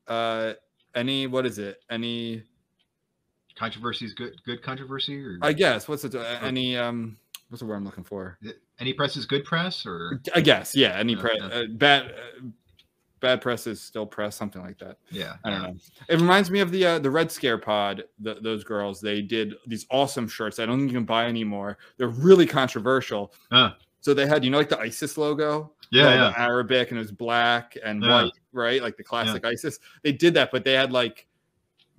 [0.08, 0.54] uh,
[0.95, 1.82] any what is it?
[1.89, 2.43] Any
[3.56, 4.34] Controversy is good.
[4.45, 6.15] Good controversy, or I guess what's it?
[6.15, 7.17] uh, Any um,
[7.49, 8.38] what's the word I'm looking for?
[8.80, 10.97] any press is good press, or I guess yeah.
[10.97, 12.47] Any Yeah, press, uh, bad uh,
[13.21, 14.97] bad press is still press, something like that.
[15.10, 15.36] yeah.
[15.45, 15.75] I don't know.
[16.10, 18.03] It reminds me of the uh, the Red Scare Pod.
[18.19, 20.60] The, those girls, they did these awesome shirts.
[20.60, 21.77] I don't think you can buy anymore.
[21.97, 23.34] They're really controversial.
[23.51, 23.73] Huh.
[24.01, 26.34] So they had, you know, like the ISIS logo, Yeah, yeah.
[26.36, 28.23] Arabic, and it was black and Yeah.
[28.23, 28.81] white, right?
[28.81, 29.79] Like the classic ISIS.
[30.01, 31.27] They did that, but they had like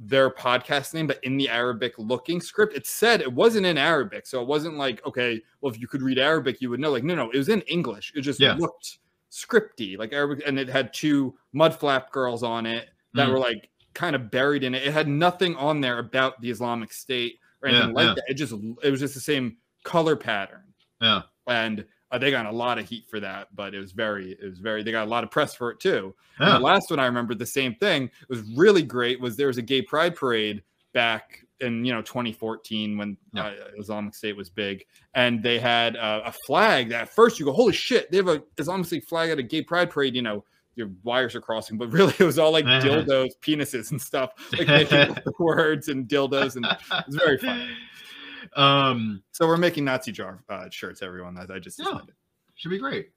[0.01, 4.27] their podcast name, but in the Arabic looking script, it said it wasn't in Arabic.
[4.27, 6.91] So it wasn't like, okay, well, if you could read Arabic, you would know.
[6.91, 8.13] Like, no, no, it was in English.
[8.17, 8.55] It just Yeah.
[8.55, 8.99] looked
[9.33, 13.33] scripty, like and it had two mud flap girls on it that Mhm.
[13.33, 14.87] were like kind of buried in it.
[14.87, 18.15] It had nothing on there about the Islamic State or anything Yeah, like yeah.
[18.15, 18.25] that.
[18.29, 20.63] It just it was just the same color pattern.
[21.01, 21.23] Yeah.
[21.49, 24.45] And uh, they got a lot of heat for that, but it was very, it
[24.45, 24.83] was very.
[24.83, 26.15] They got a lot of press for it too.
[26.39, 26.59] And Yeah.
[26.59, 29.19] The last one I remember the same thing it was really great.
[29.19, 33.47] Was there was a gay pride parade back in you know 2014 when Yeah.
[33.47, 37.47] uh, Islamic State was big, and they had uh, a flag that at first you
[37.47, 40.15] go, holy shit, they have a Islamic State flag at a gay pride parade.
[40.15, 40.45] You know,
[40.75, 42.87] your wires are crossing, but really it was all like Uh-huh.
[42.87, 46.67] dildos, penises, and stuff, like making words and dildos, and
[47.07, 47.69] it's very funny.
[48.57, 51.35] Um, So we're making Nazi jar uh, shirts, everyone.
[51.35, 51.87] That I just Yeah.
[51.87, 52.15] decided.
[52.55, 53.11] should be great.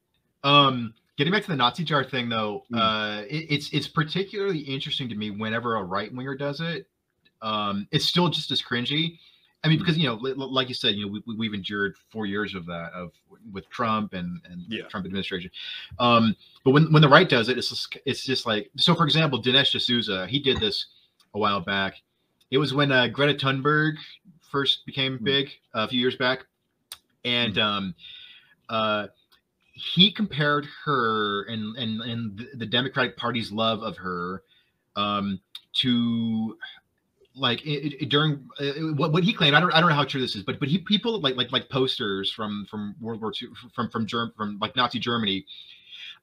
[0.43, 2.77] Um, getting back to the Nazi jar thing, though, Mm.
[2.79, 6.87] uh, it, it's it's particularly interesting to me whenever a right winger does it.
[7.41, 9.19] Um, it's still just as cringy.
[9.63, 11.95] I mean, because you know, li- li- like you said, you know, we, we've endured
[12.11, 13.11] four years of that of
[13.51, 14.83] with Trump and and Yeah.
[14.83, 15.49] Trump administration.
[15.97, 18.93] Um, but when when the right does it, it's just, it's just like so.
[18.93, 20.85] For example, Dinesh D'Souza, he did this
[21.33, 21.95] a while back.
[22.51, 23.95] It was when uh, Greta Thunberg
[24.51, 25.23] first became Mm.
[25.23, 26.45] big uh, a few years back,
[27.23, 27.95] and um,
[28.69, 29.07] uh,
[29.73, 34.43] he compared her and and and the- the Democratic Party's love of her
[34.95, 35.39] um,
[35.73, 36.55] to
[37.35, 39.55] like it, it, during uh, what, what he claimed.
[39.55, 41.51] I don't I don't know how true this is, but but he people like like
[41.51, 45.45] like posters from from World War II from from Germ from like Nazi Germany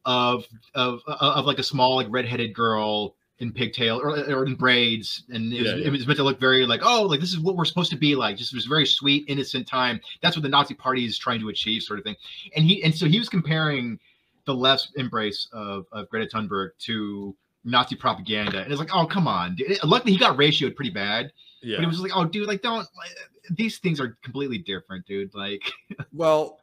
[0.05, 5.25] of of of like a small like redheaded girl in pigtail or, or in braids
[5.31, 5.87] and it was, Yeah, yeah.
[5.87, 7.97] it was meant to look very like oh like this is what we're supposed to
[7.97, 11.19] be like just it was very sweet innocent time that's what the nazi party is
[11.19, 12.15] trying to achieve sort of thing
[12.55, 13.99] and he and so he was comparing
[14.45, 19.29] the left's embrace of, of greta thunberg to nazi propaganda and it's like oh come
[19.29, 19.79] on dude.
[19.85, 21.77] luckily he got ratioed pretty bad Yeah.
[21.79, 23.11] but it was like oh dude like don't like,
[23.51, 25.63] these things are completely different dude like
[26.13, 26.59] Well,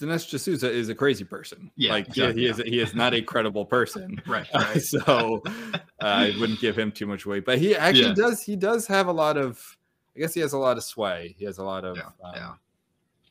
[0.00, 1.72] Dinesh D'Souza is a crazy person.
[1.74, 4.20] Yeah, like he- exactly, he, is he is not a credible person.
[4.28, 7.44] right Uh, right so uh, I wouldn't give him too much weight.
[7.44, 8.14] But he actually Yeah.
[8.14, 8.40] does.
[8.42, 9.76] He does have a lot of.
[10.14, 11.34] I guess he has a lot of sway.
[11.36, 11.96] He has a lot of.
[11.96, 12.52] Yeah, um, yeah.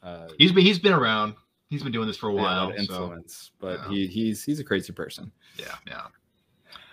[0.09, 1.35] Uh, he's been he's been around
[1.69, 3.89] he's been doing this for a yeah, a lot while so influence, but yeah.
[3.89, 5.31] he he's he's a crazy person.
[5.57, 6.07] yeah yeah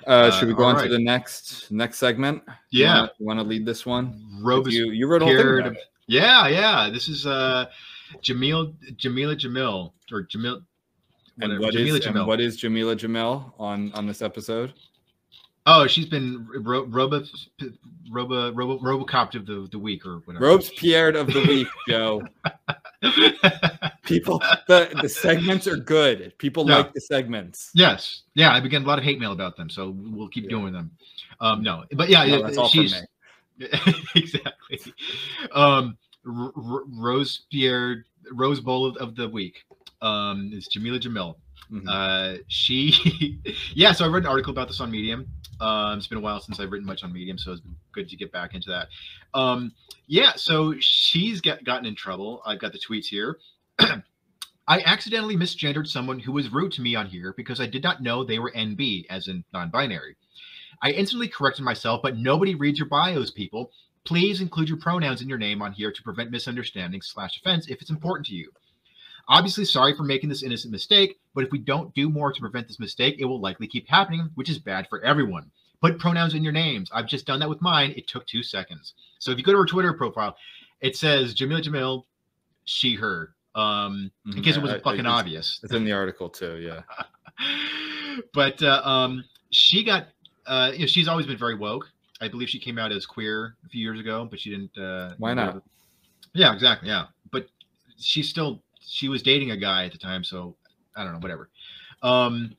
[0.06, 0.84] Uh, Uh, should we go on right.
[0.84, 2.42] to the next next segment?
[2.70, 4.40] Yeah you want to lead this one?
[4.42, 5.76] Robus you you wrote a whole thing.
[6.06, 6.90] Yeah, yeah.
[6.90, 7.66] This is uh
[8.22, 10.62] Jamil Jamila Jamil or Jamil
[11.40, 14.74] And what Jamila is and what is Jamila Jamil on on this episode?
[15.66, 17.22] Oh, she's been ro- Robo
[18.10, 20.44] Robo Robo Robocop of the, the week or whatever.
[20.44, 22.22] Robes Pierre of the week, Joe.
[24.04, 26.36] People, the the segments are good.
[26.38, 26.76] People Yeah.
[26.78, 27.70] like the segments.
[27.74, 28.22] yes.
[28.34, 30.50] Yeah, I've been getting a lot of hate mail about them, so we'll keep Yeah.
[30.50, 30.90] doing them.
[31.40, 31.84] Um no.
[31.92, 32.94] But yeah, No, yeah, that's all she's
[33.58, 33.66] me.
[34.14, 34.80] exactly.
[35.52, 35.96] Um
[36.26, 39.64] R- R- Rose Pierre Rose Bowl of, of the week
[40.02, 41.36] um is Jamila Jamil.
[41.70, 41.84] Mhm.
[41.88, 43.40] Uh, she,
[43.74, 43.92] yeah.
[43.92, 45.26] So I read an article about this on Medium.
[45.60, 48.16] Um, it's been a while since I've written much on Medium, so it's good to
[48.16, 48.88] get back into that.
[49.38, 49.72] Um,
[50.06, 50.32] yeah.
[50.36, 52.42] So she's get, gotten in trouble.
[52.44, 53.38] I've got the tweets here.
[54.66, 58.02] I accidentally misgendered someone who was rude to me on here because I did not
[58.02, 60.16] know they were NB, as in non-binary.
[60.82, 63.70] I instantly corrected myself, but nobody reads your bios, people.
[64.04, 67.80] Please include your pronouns in your name on here to prevent misunderstandings slash offense if
[67.80, 68.50] it's important to you.
[69.28, 72.68] Obviously, sorry for making this innocent mistake, but if we don't do more to prevent
[72.68, 75.50] this mistake, it will likely keep happening, which is bad for everyone.
[75.80, 76.90] Put pronouns in your names.
[76.92, 77.92] I've just done that with mine.
[77.96, 78.94] It took two seconds.
[79.18, 80.36] So if you go to her Twitter profile,
[80.80, 82.04] it says Jamila Jamil,
[82.64, 83.34] she her.
[83.54, 85.60] Um, in case it Mhm, wasn't I- I- fucking it's- obvious.
[85.62, 86.56] It's in the article too.
[86.56, 86.82] Yeah.
[88.34, 90.08] but uh, um, she got
[90.46, 91.88] uh, you know, she's always been very woke.
[92.20, 94.76] I believe she came out as queer a few years ago, but she didn't.
[94.76, 95.62] Uh, Why not?
[96.34, 96.88] Yeah, exactly.
[96.88, 97.46] Yeah, but
[97.98, 100.56] she's still she was dating a guy at the time, so
[100.96, 101.50] I don't know, whatever.
[102.02, 102.54] Um,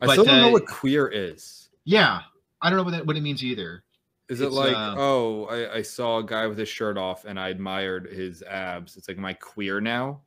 [0.00, 1.68] I But, still don't know uh, what queer is.
[1.84, 2.20] yeah,
[2.60, 3.84] I don't know what that what it means either.
[4.28, 7.24] Is it it's, like, uh, oh, I, I saw a guy with his shirt off
[7.24, 8.96] and I admired his abs?
[8.96, 10.20] It's like, am I queer now?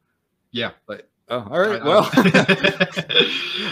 [0.51, 0.71] Yeah.
[0.87, 1.81] Like, oh, all right.
[1.81, 2.09] I- well,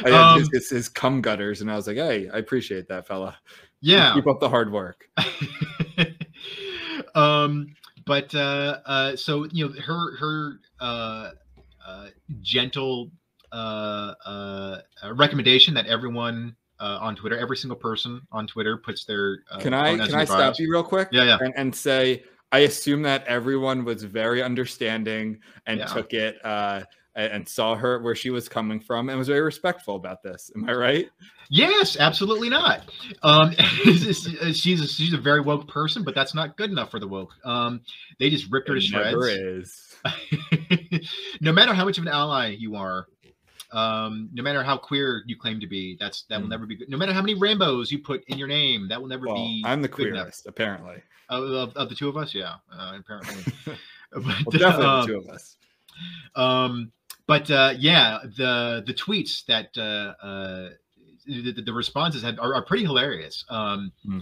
[0.06, 3.06] I Um, his, his, his cum gutters, and I was like, hey, I appreciate that,
[3.08, 3.38] fella.
[3.82, 4.14] yeah.
[4.16, 5.08] Keep up the hard work.
[7.16, 11.30] um, but uh, uh, so you know her her uh,
[12.42, 13.12] gentle
[13.52, 19.06] uh, uh, uh, recommendation that everyone uh, on Twitter, every single person on Twitter, puts
[19.06, 21.10] their uh, Can I can I stop you real quick?
[21.12, 21.38] Yeah, yeah.
[21.40, 25.86] And, and say I assume that everyone was very understanding and Yeah.
[25.86, 26.84] took it uh,
[27.16, 30.52] and, saw her where she was coming from and was very respectful about this.
[30.56, 31.10] Am I right?
[31.50, 32.90] Yes, absolutely not.
[33.22, 37.08] Um, she's a, she's a very woke person, but that's not good enough for the
[37.08, 37.34] woke.
[37.44, 37.82] Um,
[38.20, 39.70] they just ripped her to It never shreds.
[39.70, 39.93] is.
[41.42, 43.08] no matter how much of an ally you are,
[43.72, 46.52] um, no matter how queer you claim to be, that's that will Mm.
[46.52, 46.90] never be good.
[46.90, 49.64] No matter how many rainbows you put in your name, that will never Well, be.
[49.66, 51.02] I'm the queerest, apparently.
[51.30, 53.44] Of, of, of the two of us, yeah, uh, apparently.
[54.12, 55.58] but, Well, definitely um, the two of us.
[56.36, 56.92] um,
[57.26, 60.70] but uh, yeah, the the tweets that uh, uh,
[61.26, 63.46] the, the- responses had are, are pretty hilarious.
[63.50, 64.20] Um, Hmm.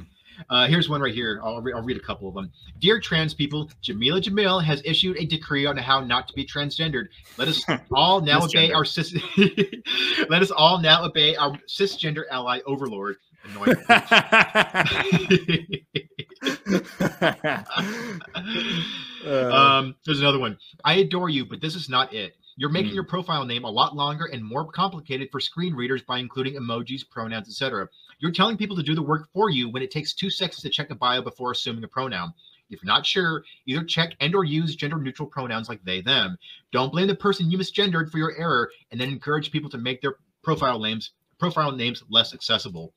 [0.49, 1.39] Uh, here's one right here.
[1.43, 2.51] I'll, re- I'll read a couple of them.
[2.79, 7.05] Dear trans people, Jamila Jamil has issued a decree on how not to be transgendered.
[7.37, 7.63] Let us
[7.93, 9.15] all now obey our cis.
[10.29, 13.17] Let us all now obey our cisgender ally overlord.
[13.43, 13.75] Annoying.
[19.25, 20.57] Uh, um, there's another one.
[20.83, 22.35] I adore you, but this is not it.
[22.57, 22.95] You're making Hmm.
[22.95, 27.07] your profile name a lot longer and more complicated for screen readers by including emojis,
[27.07, 27.87] pronouns, etc.
[28.21, 30.69] You're telling people to do the work for you when it takes two seconds to
[30.69, 32.33] check a bio before assuming a pronoun.
[32.69, 36.37] If you're not sure, either check and or use gender neutral pronouns like they them.
[36.71, 40.01] Don't blame the person you misgendered for your error and then encourage people to make
[40.01, 42.93] their profile names profile names less accessible.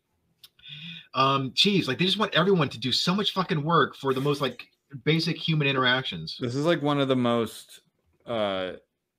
[1.14, 4.20] Um, geez, like they just want everyone to do so much fucking work for the
[4.20, 4.68] most like
[5.04, 6.36] basic human interactions.
[6.38, 7.80] this is like one of the most
[8.26, 8.72] uh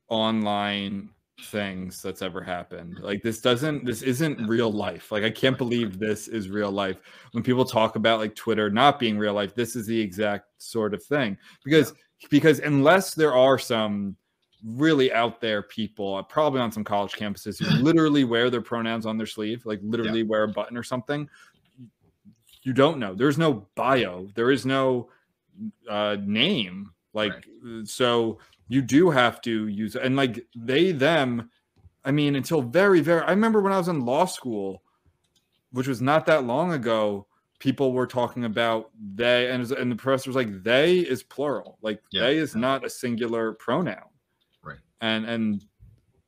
[0.08, 1.10] online
[1.41, 3.00] things that's ever happened.
[3.02, 5.12] Like this doesn't this isn't real life.
[5.12, 6.98] Like i can't believe this is real life.
[7.32, 10.93] When people talk about like twitter not being real life this is the exact sort
[10.93, 11.38] of thing.
[11.63, 11.93] Because
[12.30, 14.15] because unless there are some
[14.63, 19.06] really out there people uh, probably on some college campuses who literally wear their pronouns
[19.06, 21.30] on their sleeve like literally wear a button or something
[22.65, 23.13] you don't know.
[23.13, 24.28] There's no bio.
[24.34, 25.10] There is no
[25.89, 26.91] uh name.
[27.13, 31.49] Like uh, so you do have to use and like they them
[32.04, 34.82] i mean until very very i remember when i was in law school
[35.71, 37.28] which was not that long ago
[37.60, 42.01] people were talking about they and, and the professor was like they is plural like
[42.12, 42.21] Yeah.
[42.23, 44.10] they is not a singular pronoun
[44.63, 44.80] Right.
[45.01, 45.63] and and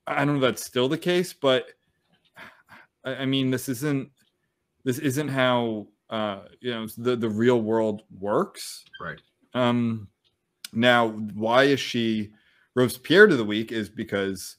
[0.06, 1.65] i don't know if that's still the case but
[3.04, 4.10] i, I mean this isn't
[4.84, 9.19] this isn't how uh you know the the real world works Right.
[9.54, 10.08] um,
[10.73, 12.32] now, why is she
[12.75, 13.71] Robespierre to the week?
[13.71, 14.58] Is because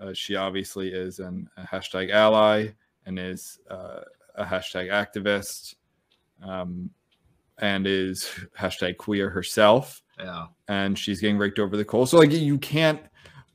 [0.00, 2.68] uh, she obviously is an, a hashtag ally
[3.06, 4.00] and is uh,
[4.34, 5.74] a hashtag activist
[6.42, 6.90] um,
[7.58, 10.02] and is hashtag queer herself.
[10.18, 10.46] Yeah.
[10.68, 12.10] And she's getting raked over the coals.
[12.10, 13.00] So, like, you can't.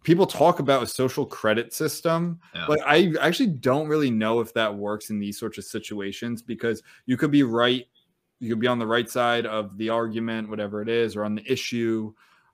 [0.03, 2.65] People talk about a social credit system, Yeah.
[2.67, 6.81] but I actually don't really know if that works in these sorts of situations because
[7.05, 7.85] you could be right
[8.39, 11.35] you could be on the right side of the argument, whatever it is, or on
[11.35, 12.13] the issue,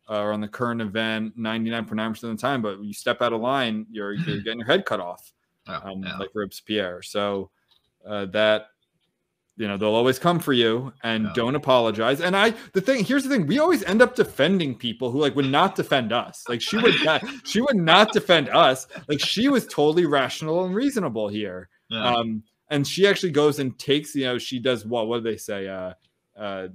[0.10, 2.62] uh, or on the current event 99.9% of the time.
[2.62, 5.32] But you step out of line, you're, you're getting your head cut off,
[5.67, 5.78] Yeah.
[5.84, 7.02] um, like Robespierre.
[7.02, 7.50] So
[8.08, 8.67] uh, that,
[9.58, 12.19] you know, they'll always come for you and don't apologize.
[12.19, 15.34] And I, the thing, here's the thing: we always end up defending people who like
[15.38, 16.43] would not defend us.
[16.50, 18.86] Like she would not, she would not defend us.
[19.08, 22.15] Like she was totally rational and reasonable here Yeah.
[22.15, 22.43] um
[22.75, 25.67] and she actually goes and takes you know she does what what do they say
[25.67, 25.93] uh
[26.38, 26.67] uh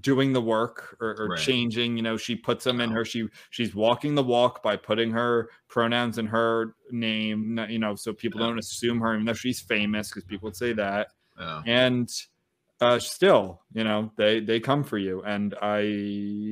[0.00, 1.38] doing the work or, or Right.
[1.38, 5.10] changing you know she puts them in her she she's walking the walk by putting
[5.12, 8.48] her pronouns in her name you know so people Yeah.
[8.48, 11.62] don't assume her even though she's famous because people would say that yeah.
[11.66, 12.10] and
[12.80, 15.82] uh still you know they they come for you and i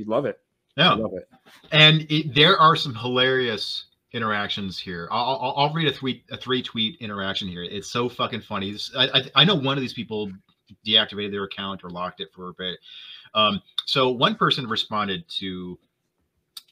[0.06, 0.38] love it
[0.76, 0.94] i Yeah.
[0.94, 1.28] love it
[1.72, 5.08] And it, there are some hilarious interactions here.
[5.10, 7.62] I'll, I'll, I'll read a tweet, a three tweet interaction here.
[7.62, 8.72] It's so fucking funny.
[8.72, 10.30] This, I, I, I know one of these people
[10.86, 12.78] deactivated their account or locked it for a bit.
[13.34, 15.78] Um, so one person responded to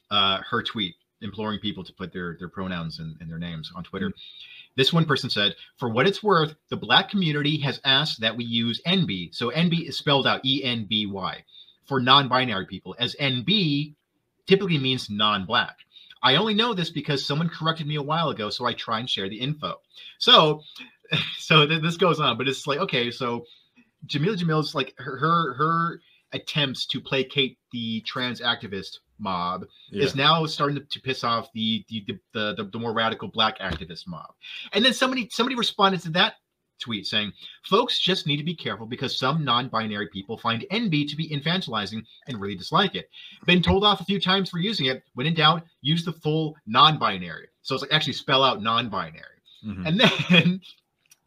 [0.09, 3.83] uh, her tweet imploring people to put their their pronouns and, in their names on
[3.83, 4.11] Twitter.
[4.75, 8.43] This one person said, "For what it's worth, the Black community has asked that we
[8.43, 9.35] use NB.
[9.35, 11.43] So NB is spelled out E N B Y
[11.85, 13.95] for non-binary people, as NB
[14.47, 15.77] typically means non-black.
[16.23, 19.09] I only know this because someone corrected me a while ago, so I try and
[19.09, 19.75] share the info.
[20.19, 20.61] So,
[21.37, 23.45] so th- this goes on, but it's like okay, so
[24.07, 25.17] Jameela Jamil's like her
[25.53, 26.01] her,
[26.33, 30.05] attempts to placate the trans activist mob Yeah.
[30.05, 33.59] is now starting to, to piss off the the, the the the more radical black
[33.59, 34.33] activist mob.
[34.73, 36.35] And then somebody somebody responded to that
[36.81, 37.31] tweet saying,
[37.63, 42.03] "Folks just need to be careful because some non-binary people find NB to be infantilizing
[42.27, 43.09] and really dislike it.
[43.45, 45.03] Been told off a few times for using it.
[45.13, 47.47] When in doubt, use the full non-binary.
[47.61, 49.39] So it's like actually spell out non-binary.
[49.63, 49.87] Mhm.
[49.87, 50.61] And then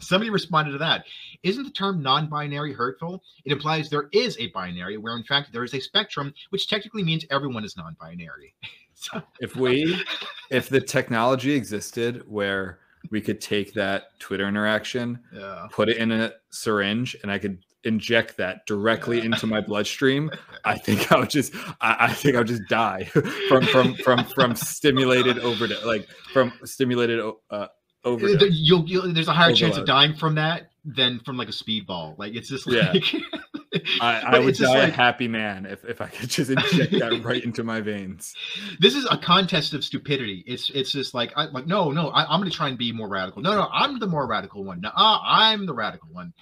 [0.01, 1.07] somebody responded to that.
[1.43, 3.23] Isn't the term non-binary hurtful?
[3.45, 7.03] It implies there is a binary where in fact there is a spectrum, which technically
[7.03, 8.55] means everyone is non-binary.
[8.95, 10.03] so, if we
[10.51, 12.79] if the technology existed where
[13.11, 15.67] we could take that twitter interaction yeah.
[15.71, 19.27] put it in a syringe and i could inject that directly Yeah.
[19.27, 20.31] into my bloodstream
[20.65, 23.05] i think i would just i, I think i would just die
[23.49, 27.67] from from from from stimulated overdose like from stimulated uh
[28.05, 31.53] overdose You'll, you'll, there's a higher chance of dying from that than from like a
[31.53, 32.19] speedball.
[32.19, 32.93] Like it's just Yeah.
[33.75, 37.21] like I, I would die a happy man if, if I could just inject that
[37.25, 38.35] right into my veins.
[38.81, 40.45] this is a contest of stupidity.
[40.47, 43.09] It's it's just like I like no no I, I'm gonna try and be more
[43.09, 43.43] radical.
[43.43, 44.81] No no I'm the more radical one.
[44.81, 46.33] No uh, I'm the radical one.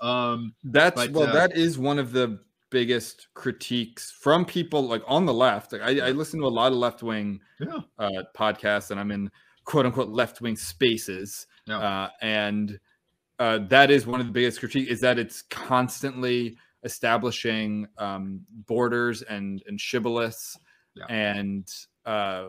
[0.00, 5.02] Um That's But, well, uh, that is one of the biggest critiques from people like
[5.06, 5.72] on the left.
[5.72, 9.10] Like I, I listen to a lot of left wing yeah uh, podcasts, and I'm
[9.10, 9.30] in
[9.64, 11.78] quote unquote left wing spaces, Yeah.
[11.78, 12.80] uh, and
[13.42, 19.22] uh, that is one of the biggest critique is that it's constantly establishing um, borders
[19.22, 20.56] and and shibboleths,
[20.94, 21.06] Yeah.
[21.08, 21.68] and
[22.06, 22.44] uh,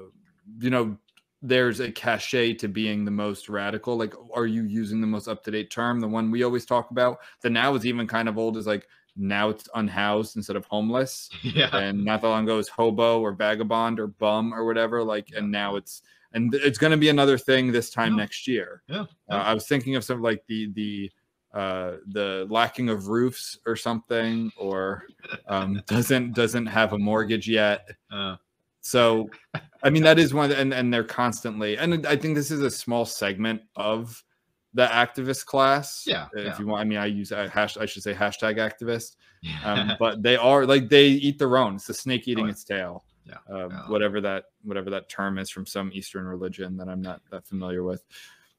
[0.59, 0.95] you know
[1.41, 3.97] there's a cachet to being the most radical.
[3.97, 5.99] Like, are you using the most up to date term?
[5.99, 8.87] The one we always talk about that now is even kind of old is like
[9.15, 13.31] now it's unhoused instead of homeless yeah and not that long ago was hobo or
[13.31, 16.01] vagabond or bum or whatever like and now it's
[16.33, 18.17] and it's going to be another thing this time Yeah.
[18.23, 19.05] next year Yeah.
[19.29, 21.11] uh, i was thinking of some like the the
[21.53, 25.03] uh the lacking of roofs or something or
[25.47, 28.35] um doesn't doesn't have a mortgage yet uh,
[28.81, 29.29] so
[29.83, 32.61] i mean that is one the, and and they're constantly and i think this is
[32.61, 34.23] a small segment of
[34.73, 36.59] the activist class Yeah, if yeah.
[36.59, 39.15] you want i mean i use a hash i should say hashtag activist
[39.63, 41.75] um, but they are like they eat their own.
[41.75, 43.03] It's the snake eating Oh, its tail.
[43.25, 43.87] Yeah, Um, yeah.
[43.87, 47.83] whatever that whatever that term is from some Eastern religion that I'm not that familiar
[47.83, 48.03] with.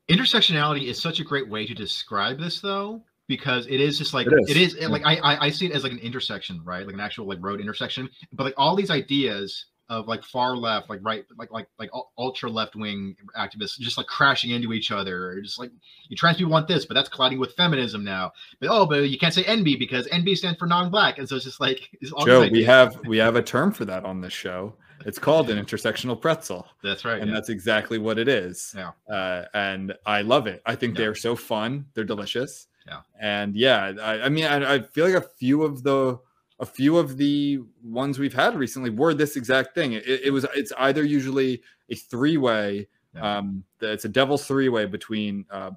[0.09, 4.27] intersectionality is such a great way to describe this though because it is just like
[4.27, 4.89] It is, it is yeah.
[4.89, 7.39] like I, I i see it as like an intersection right like an actual like
[7.41, 11.69] road intersection but like all these ideas of like far left like right like like
[11.79, 15.71] like ultra left wing activists just like crashing into each other or just like
[16.09, 19.19] you trans people want this but that's colliding with feminism now but oh but you
[19.19, 22.25] can't say nb because nb stands for non-black and so it's just like it's all
[22.25, 24.75] Joe, we have we have a term for that on this show.
[25.05, 27.35] It's called an intersectional pretzel, that's right and yeah.
[27.35, 28.75] that's exactly what it is.
[28.75, 28.93] Yeah.
[29.13, 30.63] Uh, and I love it.
[30.65, 31.05] I think Yeah.
[31.05, 31.87] they're so fun.
[31.93, 32.69] They're delicious.
[32.87, 33.01] Yeah.
[33.21, 36.19] And yeah, I, I mean, I, I feel like a few of the
[36.61, 39.95] a few of the ones we've had recently were this exact thing.
[39.95, 42.89] It, it was it's either usually a three way.
[43.15, 43.39] Yeah.
[43.39, 45.73] Um, it's a devil's three way between uh,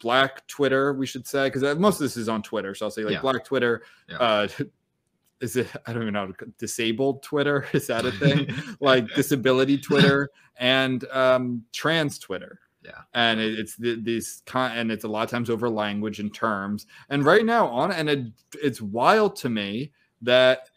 [0.00, 2.74] Black Twitter, we should say, because most of this is on Twitter.
[2.74, 3.20] So I'll say like Yeah.
[3.20, 3.82] Black Twitter.
[4.08, 4.16] Yeah.
[4.16, 4.48] Uh,
[5.40, 5.68] is it?
[5.86, 6.32] I don't even know.
[6.58, 8.52] Disabled Twitter is that a thing?
[8.80, 12.60] like disability Twitter and um, trans Twitter.
[12.84, 13.02] Yeah.
[13.12, 16.32] and it, it's the, these con- and it's a lot of times over language and
[16.32, 16.86] terms.
[17.10, 18.26] And right now on and it,
[18.62, 20.70] it's wild to me that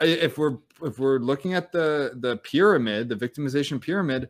[0.00, 4.28] if we're if we're looking at the the pyramid, the victimization pyramid,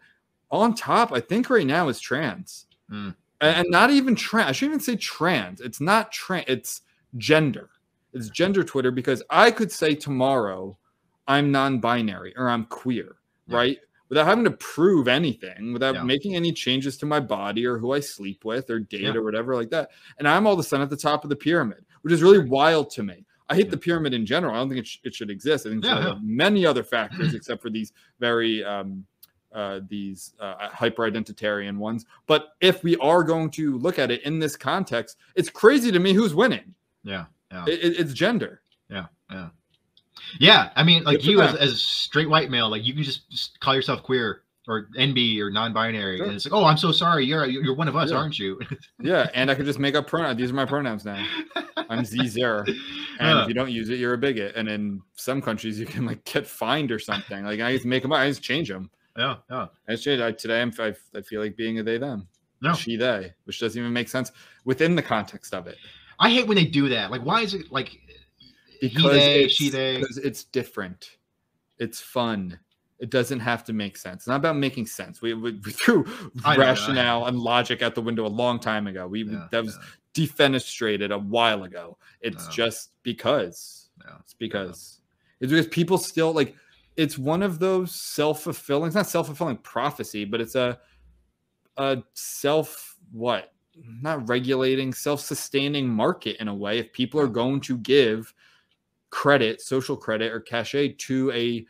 [0.50, 3.14] on top, I think right now is trans, Mm.
[3.40, 4.48] and, not even trans.
[4.50, 5.60] I shouldn't even say trans.
[5.60, 6.44] It's not trans.
[6.48, 6.82] It's
[7.16, 7.70] gender.
[8.12, 10.78] It's gender Twitter because I could say tomorrow
[11.26, 13.16] I'm non-binary or I'm queer,
[13.46, 13.56] Yeah.
[13.56, 13.78] right?
[14.10, 16.02] Without having to prove anything, without Yeah.
[16.04, 19.14] making any changes to my body or who I sleep with or date Yeah.
[19.14, 19.90] or whatever like that.
[20.18, 22.38] And I'm all of a sudden at the top of the pyramid, which is really
[22.38, 23.24] wild to me.
[23.50, 24.54] I hate the pyramid in general.
[24.54, 25.66] I don't think it, sh- it should exist.
[25.66, 26.14] I think Yeah, yeah.
[26.22, 29.04] many other factors except for these very um,
[29.52, 32.06] uh, these uh, hyper identitarian ones.
[32.26, 35.98] But if we are going to look at it in this context, it's crazy to
[35.98, 36.74] me who's winning.
[37.04, 38.62] yeah yeah It, it- it's gender.
[38.90, 39.48] Yeah, yeah,
[40.38, 40.70] yeah.
[40.76, 43.60] I mean, like you as, as a straight white male, like you can just, just
[43.60, 46.26] call yourself queer or NB or non-binary, Sure.
[46.26, 48.16] and it's like, oh, I'm so sorry, you're you're one of us, Yeah.
[48.16, 48.58] aren't you?
[49.02, 50.38] Yeah, and I could just make up pronouns.
[50.38, 51.22] These are my pronouns now.
[51.90, 53.46] I'm Zer, and if uh.
[53.48, 54.56] you don't use it, you're a bigot.
[54.56, 57.44] And in some countries, you can like get fined or something.
[57.44, 58.90] Like I just make them, up, I just change them.
[59.18, 59.66] yeah, yeah.
[59.88, 60.20] I just change.
[60.22, 62.26] I, today, I'm I, I feel like being a they them,
[62.62, 62.72] No.
[62.74, 64.32] she they, which doesn't even make sense
[64.64, 65.76] within the context of it.
[66.18, 67.10] I hate when they do that.
[67.10, 67.98] Like, why is it like
[68.80, 69.98] he they, it's, she they?
[69.98, 71.18] because it's different.
[71.78, 72.58] It's fun.
[73.04, 74.22] It doesn't have to make sense.
[74.22, 75.20] It's not about making sense.
[75.20, 76.06] We, we, we threw
[76.42, 79.06] I know, rationale and logic out the window a long time ago.
[79.06, 79.78] We Yeah, that was
[80.16, 81.98] yeah, defenestrated a while ago.
[82.22, 82.54] It's Yeah.
[82.54, 83.90] just because.
[84.20, 85.00] It's because
[85.40, 86.56] it's because people still like
[86.96, 90.78] it's one of those self-fulfilling, it's not self-fulfilling prophecy, but it's a
[91.76, 93.52] a self what?
[94.00, 96.78] Not regulating, self-sustaining market in a way.
[96.78, 98.32] If people are going to give
[99.10, 101.66] credit, social credit or cachet to a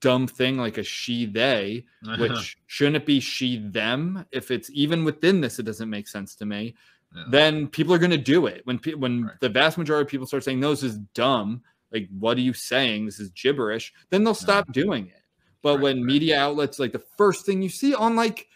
[0.00, 1.84] dumb thing like a she they,
[2.18, 4.24] which shouldn't it be she them?
[4.32, 6.74] If it's even within this, it doesn't make sense to me
[7.14, 7.24] Yeah.
[7.30, 8.62] then people are going to do it.
[8.64, 9.40] When pe- when Right.
[9.40, 11.62] the vast majority of people start saying, "No, this is dumb,"
[11.92, 13.06] like, "What are you saying?
[13.06, 15.22] This is gibberish," then they'll stop doing it.
[15.62, 16.06] But Right, when right.
[16.06, 18.46] media outlets, like the first thing you see on, like,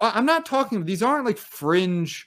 [0.00, 2.26] I'm not talking; these aren't like fringe.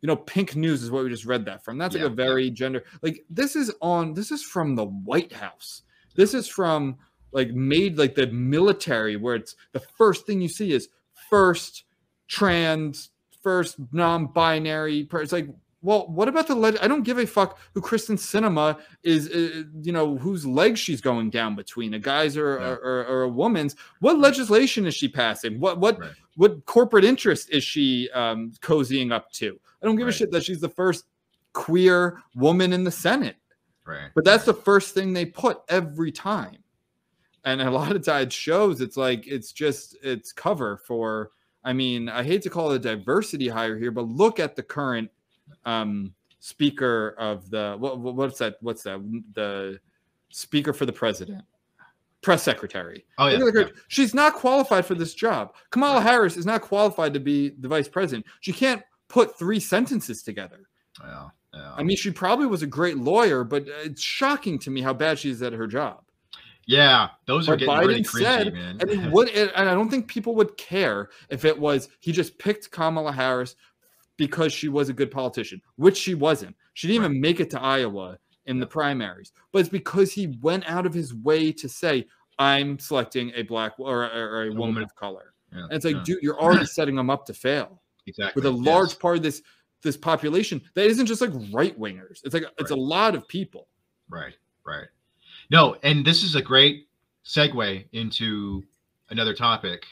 [0.00, 1.78] You know, pink news is what we just read that from.
[1.78, 2.82] That's Yeah, like a very gender.
[3.02, 4.14] Like this is on.
[4.14, 5.82] This is from the White House.
[6.16, 6.96] This is from
[7.32, 10.88] like made like the military, where it's the first thing you see is
[11.30, 11.84] first
[12.28, 13.10] trans,
[13.42, 15.08] first non-binary.
[15.12, 15.48] It's like,
[15.82, 16.78] well, what about the leg?
[16.80, 19.28] I don't give a fuck who Kyrsten Sinema is.
[19.28, 22.68] Uh, you know whose legs she's going down between a guy's or, Yeah.
[22.68, 23.74] or, or a woman's.
[24.00, 25.58] What legislation is she passing?
[25.58, 26.12] What what Right.
[26.36, 29.58] what corporate interest is she um, cozying up to?
[29.82, 31.06] I don't give a shit that she's the first
[31.52, 33.36] queer woman in the Senate.
[33.84, 34.10] right.
[34.14, 36.58] But that's the first thing they put every time.
[37.44, 41.30] And a lot of times shows it's like it's just it's cover for
[41.64, 44.62] I mean, I hate to call it a diversity hire here, but look at the
[44.62, 45.10] current
[45.64, 48.98] um speaker of the what, what- what's that what's that
[49.34, 49.78] the
[50.30, 51.44] speaker for the president
[52.20, 53.38] press secretary Oh yeah.
[53.54, 53.64] Yeah.
[53.88, 57.86] she's not qualified for this job kamala harris is not qualified to be the vice
[57.88, 60.60] president she can't put three sentences together
[61.04, 61.74] yeah, yeah.
[61.76, 65.18] I mean, she probably was a great lawyer, but it's shocking to me how bad
[65.18, 66.02] she is at her job.
[66.66, 68.78] Yeah, those are getting Biden really cringy, said, man.
[68.80, 72.38] and it would, and I don't think people would care if it was he just
[72.38, 73.56] picked Kamala Harris
[74.16, 76.54] because she was a good politician, which she wasn't.
[76.74, 80.68] She didn't even make it to Iowa in the primaries, but it's because he went
[80.68, 82.06] out of his way to say,
[82.38, 84.82] "I'm selecting a black or, or, a woman woman.
[84.84, 86.02] of color." Yeah, And it's like, yeah.
[86.04, 88.66] dude, you're already setting them up to fail exactly with a yes.
[88.66, 89.42] large part of this
[89.82, 92.20] this population that isn't just like right wingers.
[92.24, 93.68] It's like it's a lot of people.
[94.08, 94.34] Right,
[94.64, 94.86] right.
[95.52, 96.88] No, and this is a great
[97.26, 98.64] segue into
[99.10, 99.84] another topic,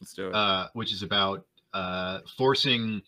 [0.00, 0.34] Let's do it.
[0.34, 1.44] uh, which is about
[1.74, 3.02] uh, forcing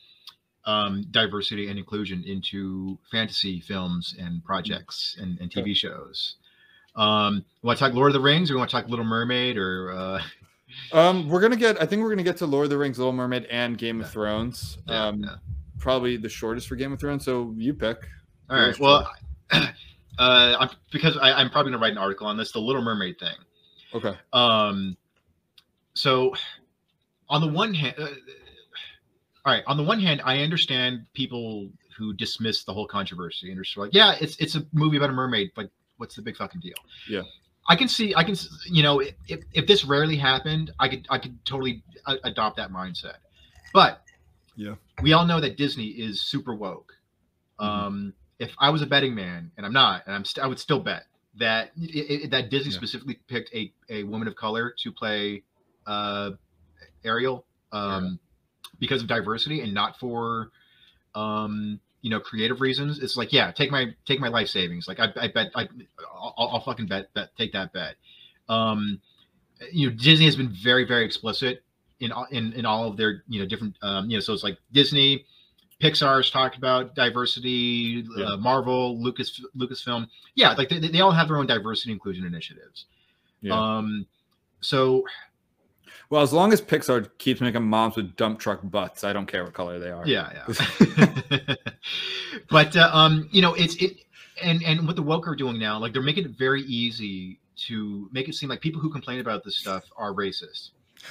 [0.64, 6.34] um, diversity and inclusion into fantasy films and projects and, and TV shows.
[6.96, 9.92] Um, want to talk Lord of the Rings, or want to talk Little Mermaid, or
[9.92, 10.20] uh,
[10.92, 11.80] Um, we're gonna get.
[11.80, 14.10] I think we're gonna get to Lord of the Rings, Little Mermaid, and Game of
[14.10, 14.78] Thrones.
[14.88, 15.36] yeah, um, yeah.
[15.78, 17.24] probably the shortest for Game of Thrones.
[17.24, 17.98] So you pick.
[18.48, 18.78] all right.
[18.78, 19.10] Well,
[20.20, 23.18] uh, I'm, because I, I'm probably gonna write an article on this, the Little Mermaid
[23.18, 23.34] thing.
[23.94, 24.14] Okay.
[24.32, 24.96] Um,
[25.94, 26.34] so
[27.28, 28.06] on the one hand, uh,
[29.44, 33.58] all right, on the one hand, I understand people who dismiss the whole controversy and
[33.58, 35.50] are just like, yeah, it's it's a movie about a mermaid.
[35.56, 36.76] but what's the big fucking deal?
[37.08, 37.22] Yeah.
[37.68, 38.34] I can see, I can,
[38.66, 42.72] you know, if, if this rarely happened, I could, I could totally a- adopt that
[42.72, 43.16] mindset.
[43.74, 44.02] But
[44.56, 44.76] Yeah.
[45.02, 46.92] we all know that Disney is super woke.
[47.60, 47.64] Mhm.
[47.66, 50.58] Um, if I was a betting man, and I'm not, and I'm, st- I would
[50.58, 51.04] still bet
[51.36, 52.78] that i- i- that Disney Yeah.
[52.78, 55.44] specifically picked a, a woman of color to play
[55.86, 56.32] uh,
[57.04, 58.18] Ariel um,
[58.80, 60.50] because of diversity and not for
[61.14, 62.98] um, you know creative reasons.
[62.98, 64.88] It's like yeah, take my take my life savings.
[64.88, 65.68] Like I, I bet I,
[66.14, 67.94] I'll, I'll fucking bet bet take that bet.
[68.48, 69.00] Um,
[69.70, 71.62] you know Disney has been very very explicit
[72.00, 74.42] in all- in in all of their you know different um, you know so it's
[74.42, 75.26] like Disney.
[75.80, 78.26] Pixar's talked about diversity, Yeah.
[78.26, 80.06] uh, Marvel, Lucas, Lucasfilm.
[80.34, 82.86] Yeah, like they, they all have their own diversity inclusion initiatives.
[83.40, 83.54] Yeah.
[83.58, 84.06] Um,
[84.60, 85.04] so
[86.10, 89.44] well, as long as Pixar keeps making moms with dump truck butts, I don't care
[89.44, 90.06] what color they are.
[90.06, 91.54] yeah, yeah.
[92.50, 93.98] but uh, um, you know, it's it,
[94.42, 98.08] and and what the woke are doing now, like they're making it very easy to
[98.12, 100.70] make it seem like people who complain about this stuff are racist,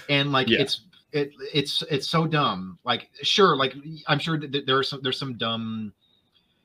[0.10, 0.62] and like Yeah.
[0.62, 2.78] it's it it's it's so dumb.
[2.84, 3.74] Like sure, like
[4.08, 5.94] I'm sure that there are some there's some dumb.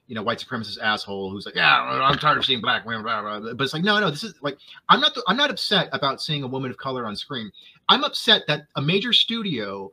[0.06, 3.22] You know, white supremacist asshole who's like, yeah, I'm tired of seeing black women, blah,
[3.22, 3.54] blah, blah.
[3.54, 4.58] but it's like, no, no, this is like,
[4.90, 7.50] I'm not, I'm not upset about seeing a woman of color on screen.
[7.88, 9.90] I'm upset that a major studio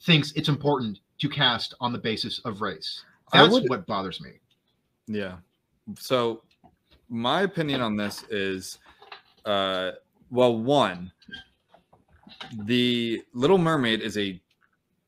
[0.00, 3.04] thinks it's important to cast on the basis of race.
[3.34, 4.30] That's would- what bothers me.
[5.08, 5.36] Yeah.
[5.98, 6.40] so
[7.10, 8.78] my opinion on this is
[9.44, 9.90] uh
[10.30, 11.12] well one
[12.64, 14.40] the little mermaid is a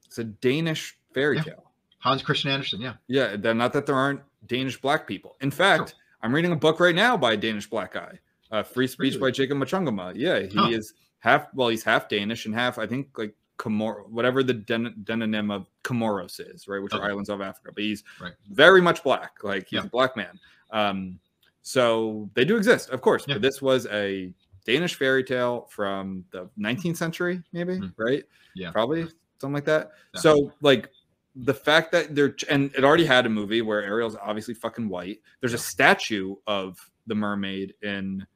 [0.07, 1.43] it's a danish fairy Yeah.
[1.43, 1.63] tale
[1.99, 2.81] Hans Christian Andersen.
[2.81, 2.95] Yeah.
[3.09, 6.95] yeah not that there aren't danish black people in fact i'm reading a book right
[6.95, 8.19] now by a danish black guy
[8.53, 9.21] uh free speech Really?
[9.21, 10.69] by Jacob Mchangama yeah he Huh.
[10.71, 14.95] is half well he's half danish and half i think like Comor- whatever the den-
[15.05, 18.35] demonym of Comoros is, right, which are islands of Africa, but he's Right.
[18.51, 19.87] very much black, like he's Yeah.
[19.87, 20.39] a black man.
[20.73, 21.19] Um,
[21.63, 23.25] so they do exist, of course.
[23.27, 23.37] Yeah.
[23.37, 24.31] But this was a
[24.67, 27.93] Danish fairy tale from the 19th century, maybe, Mm.
[27.97, 28.25] right?
[28.55, 28.71] Yeah.
[28.71, 29.07] probably
[29.39, 29.93] something like that.
[30.15, 30.21] Yeah.
[30.21, 30.91] So like
[31.37, 35.21] the fact that they're and it already had a movie where Ariel's obviously fucking white.
[35.41, 38.27] There's a statue of the mermaid in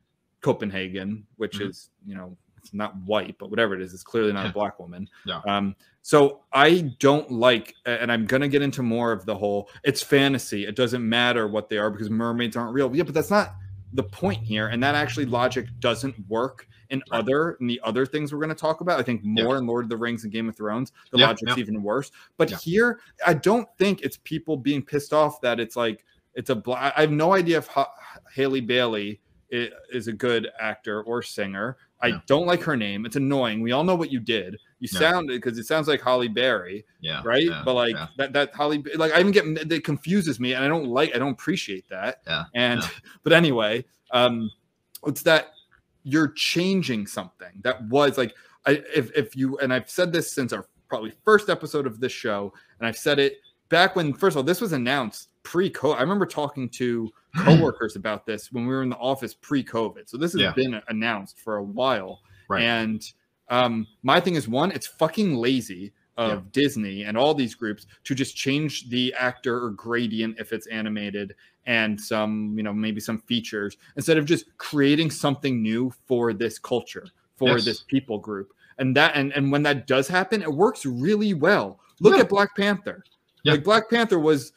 [0.43, 1.70] Copenhagen, which Mhm.
[1.70, 4.78] is you know it's not white, but whatever it is, it's clearly not a black
[4.78, 5.09] woman.
[5.24, 5.41] Yeah.
[5.47, 9.70] Um, so I don't like, and I'm gonna get into more of the whole.
[9.83, 10.66] It's fantasy.
[10.66, 12.95] It doesn't matter what they are because mermaids aren't real.
[12.95, 13.55] Yeah, but that's not
[13.93, 17.20] the point here, and that actually logic doesn't work in Right.
[17.20, 18.99] other in the other things we're going to talk about.
[18.99, 19.45] I think Yeah.
[19.45, 21.61] more in Lord of the Rings and Game of Thrones, the Yeah, logic's yeah.
[21.61, 22.11] even worse.
[22.36, 22.59] But Yeah.
[22.59, 26.93] here, I don't think it's people being pissed off that it's like it's a black.
[26.97, 27.93] I have no idea if ha-
[28.32, 29.20] Halle Bailey
[29.51, 31.76] is a good actor or singer.
[32.01, 33.05] I don't like her name.
[33.05, 33.61] It's annoying.
[33.61, 34.57] We all know what you did.
[34.81, 34.99] You Yeah.
[34.99, 37.20] sounded because it sounds like Halle Berry, Yeah.
[37.24, 37.45] right?
[37.45, 38.09] Yeah, but like yeah.
[38.16, 41.18] that that Holly like I even get it confuses me and I don't like I
[41.18, 42.22] don't appreciate that.
[42.26, 42.89] Yeah, And yeah.
[43.22, 44.51] but anyway, um
[45.07, 45.53] it's that
[46.03, 48.35] you're changing something that was like
[48.66, 52.12] I if if you and I've said this since our probably first episode of this
[52.12, 53.37] show and I've said it
[53.68, 55.97] back when first of all this was announced pre-COVID.
[55.97, 60.09] I remember talking to coworkers about this when we were in the office pre-COVID.
[60.09, 60.53] So this has Yeah.
[60.53, 62.20] been announced for a while.
[62.49, 62.62] Right.
[62.62, 63.03] And
[63.51, 66.41] um, my thing is one, it's fucking lazy of Yeah.
[66.53, 71.35] Disney and all these groups to just change the actor or gradient if it's animated
[71.67, 76.59] and some, you know, maybe some features instead of just creating something new for this
[76.59, 77.65] culture, for Yes.
[77.65, 78.53] this people group.
[78.79, 81.81] And that and and when that does happen, it works really well.
[82.01, 82.21] Look Yeah.
[82.23, 83.05] at Black Panther.
[83.45, 83.53] Yeah.
[83.53, 84.53] Like Black Panther was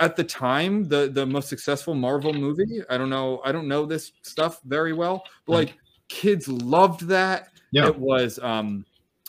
[0.00, 2.82] at the time the the most successful Marvel movie.
[2.90, 5.74] I don't know, I don't know this stuff very well, but like
[6.08, 7.48] kids loved that.
[7.70, 7.86] Yeah.
[7.88, 8.84] It was um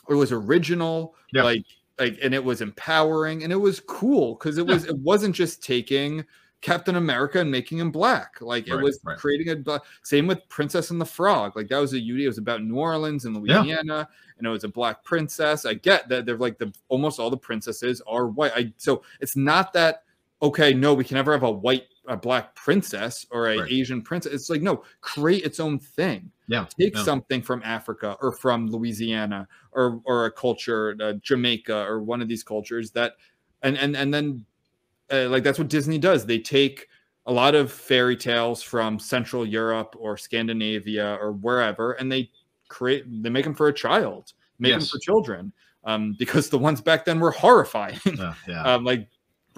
[0.08, 1.44] it was original, Yeah.
[1.44, 1.64] like
[1.98, 4.74] like and it was empowering and it was cool because it Yeah.
[4.74, 6.24] was it wasn't just taking
[6.62, 8.36] Captain America and making him black.
[8.40, 9.16] Like it was right.
[9.16, 11.56] creating a same with Princess and the Frog.
[11.56, 12.24] Like that was a beauty.
[12.24, 13.60] It was about New Orleans and Yeah.
[13.60, 15.64] Louisiana, and it was a black princess.
[15.64, 18.52] I get that they're like the almost all the princesses are white.
[18.54, 20.02] I so it's not that
[20.42, 20.74] okay.
[20.74, 23.72] No, we can never have a white a black princess or a Right.
[23.72, 24.32] Asian princess.
[24.34, 26.66] It's like no, create its own thing Yeah.
[26.78, 27.04] take yeah.
[27.04, 32.28] something from Africa or from Louisiana or or a culture, uh, Jamaica or one of
[32.28, 33.14] these cultures that,
[33.62, 34.44] and and and then,
[35.12, 36.26] uh, like that's what Disney does.
[36.26, 36.88] They take
[37.26, 42.28] a lot of fairy tales from Central Europe or Scandinavia or wherever, and they
[42.68, 44.90] create they make them for a child, make them Yes.
[44.90, 45.52] for children,
[45.84, 48.34] um, because the ones back then were horrifying Yeah.
[48.48, 48.62] yeah.
[48.74, 49.06] um, like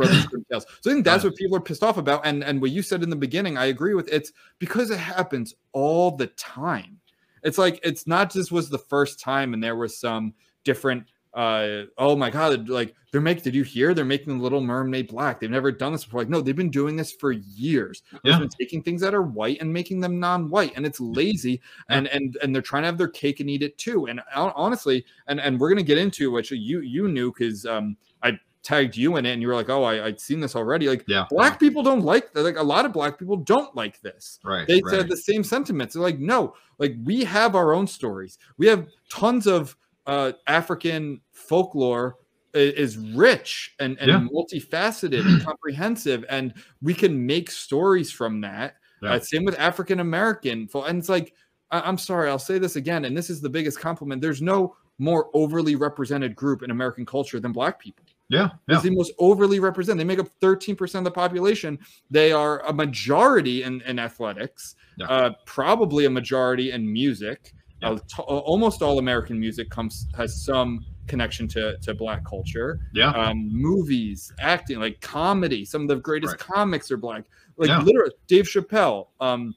[0.02, 0.66] Brothers Grimm tales.
[0.80, 2.24] So I think that's what people are pissed off about.
[2.26, 4.08] And and what you said in the beginning, I agree with.
[4.12, 6.98] It's because it happens all the time.
[7.42, 10.34] It's like it's not just was the first time and there was some
[10.64, 11.04] different.
[11.34, 12.68] Uh, oh my god!
[12.68, 13.42] Like they're making.
[13.42, 13.94] Did you hear?
[13.94, 15.40] They're making the Little Mermaid black.
[15.40, 16.20] They've never done this before.
[16.20, 18.02] Like no, they've been doing this for years.
[18.22, 18.38] They've Yeah.
[18.38, 21.62] been taking things that are white and making them non-white, and it's lazy.
[21.88, 21.96] Yeah.
[21.96, 24.08] And and and they're trying to have their cake and eat it too.
[24.08, 28.38] And honestly, and and we're gonna get into which you you knew because um I
[28.62, 30.88] tagged you in it and you were like, oh, I, I'd seen this already.
[30.88, 31.26] Like yeah.
[31.30, 32.42] black people don't like that.
[32.42, 34.38] Like a lot of black people don't like this.
[34.44, 34.66] Right.
[34.66, 34.90] They right.
[34.90, 35.94] said the same sentiments.
[35.94, 38.38] They're like, no, like we have our own stories.
[38.58, 42.16] We have tons of uh African folklore
[42.54, 44.28] is rich and, and Yeah.
[44.32, 48.76] multifaceted and comprehensive, and we can make stories from that.
[49.02, 49.14] Yeah.
[49.14, 51.34] Uh, same with African American, and it's like,
[51.70, 54.20] I- I'm sorry, I'll say this again, and this is the biggest compliment.
[54.20, 58.04] There's no more overly represented group in American culture than black people.
[58.32, 58.48] Yeah.
[58.68, 58.74] Yeah.
[58.76, 60.00] It's the most overly represented.
[60.00, 61.78] They make up 13% of the population.
[62.10, 65.06] They are a majority in, in athletics, Yeah.
[65.06, 67.52] uh, probably a majority in music.
[67.82, 67.90] Yeah.
[67.90, 72.78] Uh, t- almost all American music comes has some connection to, to black culture.
[72.94, 73.10] Yeah.
[73.10, 75.64] Um, movies, acting, like comedy.
[75.64, 76.38] Some of the greatest Right.
[76.40, 77.24] comics are black.
[77.56, 77.82] Like Yeah.
[77.82, 79.54] literally, Dave Chappelle, um,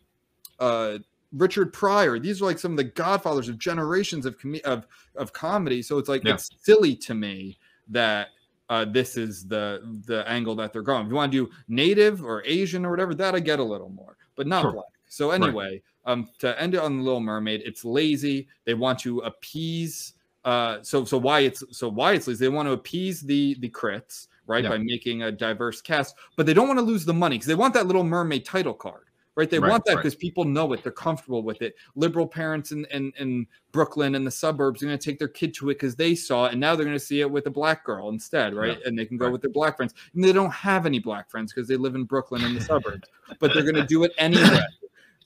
[0.60, 0.98] uh,
[1.34, 2.18] Richard Pryor.
[2.18, 5.82] These are like some of the godfathers of generations of com- of of comedy.
[5.82, 6.34] So it's like Yeah.
[6.36, 7.58] it's silly to me
[7.90, 8.30] that
[8.70, 11.06] uh, this is the the angle that they're going.
[11.06, 13.90] If you want to do native or Asian or whatever, that I get a little
[13.90, 14.72] more, but not Sure.
[14.74, 14.86] black.
[15.08, 18.48] So anyway, um, to end it on the Little Mermaid, it's lazy.
[18.66, 20.14] They want to appease.
[20.44, 22.46] Uh, so so why it's so why it's lazy?
[22.46, 24.64] They want to appease the the crits, right?
[24.64, 24.72] Yeah.
[24.72, 27.56] By making a diverse cast, but they don't want to lose the money because they
[27.56, 29.06] want that Little Mermaid title card,
[29.36, 29.50] right?
[29.50, 30.02] They Right, want that right.
[30.04, 31.76] because people know it, they're comfortable with it.
[31.96, 35.54] Liberal parents in in, in Brooklyn and the suburbs are going to take their kid
[35.56, 37.52] to it because they saw it, and now they're going to see it with a
[37.52, 38.80] black girl instead, right?
[38.86, 39.32] And they can go right.
[39.32, 42.04] with their black friends, and they don't have any black friends because they live in
[42.06, 43.08] Brooklyn in the suburbs,
[43.40, 44.62] but they're going to do it anyway,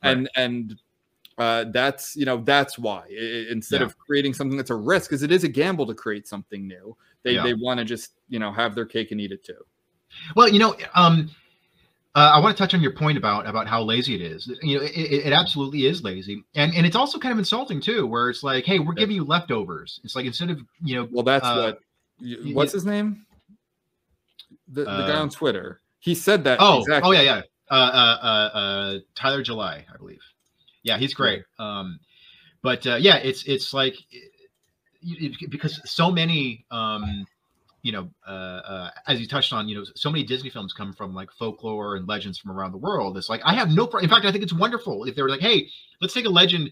[0.04, 0.80] and and
[1.38, 3.86] uh, that's you know that's why I- I- instead Yeah.
[3.88, 6.98] of creating something that's a risk because it is a gamble to create something new
[7.24, 7.44] they Yeah.
[7.44, 9.66] they want to just you know have their cake and eat it too
[10.36, 11.30] Well, you know, um,
[12.16, 14.52] uh, I want to touch on your point about about how lazy it is.
[14.62, 14.92] You know, it,
[15.28, 18.66] it absolutely is lazy, and and it's also kind of insulting too, where it's like,
[18.66, 19.02] hey, we're Yeah.
[19.02, 20.00] giving you leftovers.
[20.04, 21.80] It's like instead of you know, well that's Uh, what
[22.54, 23.26] what's his name
[24.68, 27.74] the, the guy Uh, on twitter he said that oh, exactly oh yeah, yeah, uh,
[27.74, 30.22] uh, uh, uh, Tyler July, I believe.
[30.84, 31.44] Yeah, he's great.
[31.60, 32.00] Um,
[32.62, 34.32] but uh, yeah, it's it's like it,
[35.42, 37.26] it- because so many um
[37.82, 40.94] you know uh, uh as you touched on you know so many disney films come
[40.94, 44.02] from like folklore and legends from around the world it's like i have no pro-
[44.02, 45.68] in fact i think it's wonderful if they were like hey
[46.02, 46.70] let's take a legend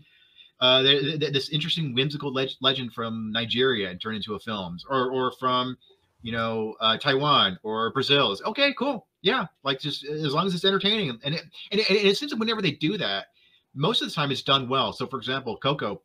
[0.60, 4.36] uh th- th- th- this interesting whimsical leg- legend from nigeria and turn it into
[4.36, 5.78] a film or or from
[6.24, 10.53] you know uh taiwan or brazil it's okay cool yeah like just as long as
[10.53, 13.28] it's entertaining and it and it, and it seems that whenever they do that
[13.74, 16.01] most of the time it's done well so for example coco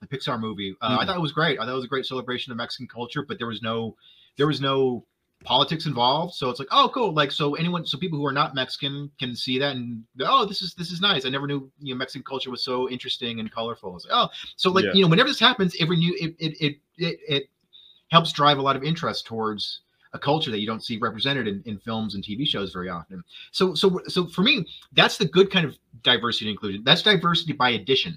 [0.00, 0.74] the Pixar movie.
[0.82, 1.06] Uh, I Mhm.
[1.06, 1.58] thought it was great.
[1.60, 3.96] I thought it was a great celebration of Mexican culture, but there was no,
[4.36, 5.04] there was no
[5.44, 6.34] politics involved.
[6.34, 7.12] So it's like, oh, cool.
[7.12, 10.62] Like, so anyone, so people who are not Mexican can see that and oh, this
[10.62, 11.26] is this is nice.
[11.26, 13.96] I never knew you know Mexican culture was so interesting and colorful.
[13.96, 14.92] It's like, oh, so like Yeah.
[14.94, 17.44] you know, whenever this happens, every new it it it it, it
[18.10, 19.80] helps drive a lot of interest towards
[20.14, 23.24] a culture that you don't see represented in, in films and TV shows very often.
[23.50, 26.82] So so so for me, that's the good kind of diversity and inclusion.
[26.84, 28.16] That's diversity by addition.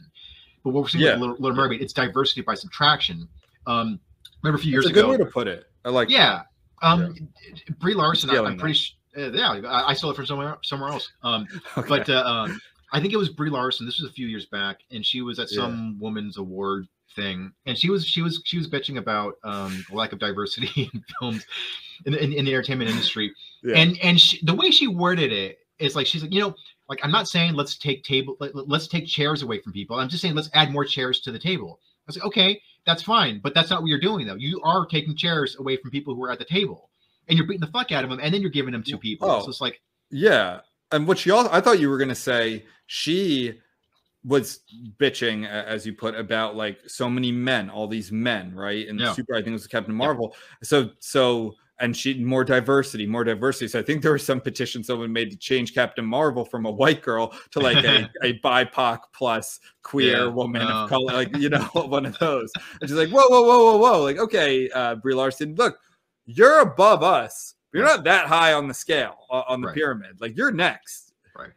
[0.64, 1.12] But what we're seeing Yeah.
[1.14, 3.28] with Little, Little Mermaid, it's diversity by subtraction.
[3.66, 4.00] Um,
[4.46, 5.12] remember a few years That's a good ago?
[5.12, 6.42] way to put it i like yeah.
[6.82, 7.16] Um,
[7.80, 8.78] Brie Larson, I'm pretty.
[9.18, 11.10] Uh, yeah, I, I stole it from somewhere somewhere else.
[11.24, 11.88] Um, Okay.
[11.88, 12.60] but uh, um,
[12.92, 13.86] I think it was Brie Larson.
[13.86, 15.62] This was a few years back, and she was at Yeah.
[15.62, 19.96] some women's award thing, and she was she was she was bitching about um, the
[19.96, 21.46] lack of diversity in films
[22.06, 23.34] in, in, in the entertainment industry,
[23.64, 23.78] Yeah.
[23.78, 26.54] and and she, the way she worded it is like she's like you know
[26.90, 29.98] like I'm not saying let's take table let, let's take chairs away from people.
[29.98, 31.80] I'm just saying let's add more chairs to the table.
[31.82, 34.36] I was like okay, that's fine, but that's not what you're doing though.
[34.36, 36.90] You are taking chairs away from people who are at the table,
[37.28, 39.30] and you're beating the fuck out of them, and then you're giving them to people.
[39.30, 39.42] Oh.
[39.42, 39.82] So it's like
[40.12, 40.62] Yeah,
[40.92, 43.60] and what she also I thought you were gonna say she
[44.24, 44.62] was
[44.98, 48.88] bitching, as you put, about like so many men, all these men, right?
[48.88, 49.14] And Yeah.
[49.14, 50.36] super, I think it was Captain Marvel.
[50.64, 53.68] So so and she more diversity, more diversity.
[53.68, 56.72] So I think there was some petition someone made to change Captain Marvel from a
[56.72, 60.84] white girl to like a, a BIPOC plus queer Yeah, woman no.
[60.84, 62.54] of color, like you know, one of those.
[62.80, 64.04] And she's like, whoa, whoa, whoa, whoa, whoa.
[64.04, 65.78] Like, okay, uh, Brie Larson, look,
[66.26, 67.56] you're above us.
[67.74, 67.96] You're Right.
[67.96, 69.76] not that high on the scale on the Right.
[69.76, 70.22] pyramid.
[70.22, 71.12] Like you're next.
[71.38, 71.52] Right.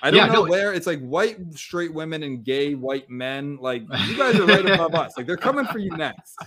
[0.00, 3.58] I don't Yeah, know no, where it's like white straight women and gay white men.
[3.60, 5.12] Like you guys are right above us.
[5.16, 6.38] Like they're coming for you next.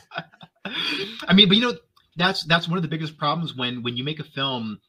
[0.65, 1.77] I mean, but you know,
[2.15, 4.79] that's that's one of the biggest problems when when you make a film,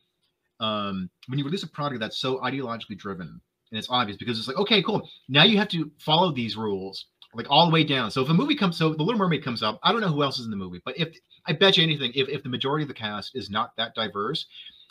[0.60, 3.28] um, when you release a product that's so ideologically driven,
[3.70, 5.08] and it's obvious because it's like, okay, cool.
[5.28, 8.10] Now you have to follow these rules like all the way down.
[8.10, 10.22] So if a movie comes, so the Little Mermaid comes up, I don't know who
[10.22, 11.14] else is in the movie, but if
[11.46, 14.46] I bet you anything, if if the majority of the cast is not that diverse,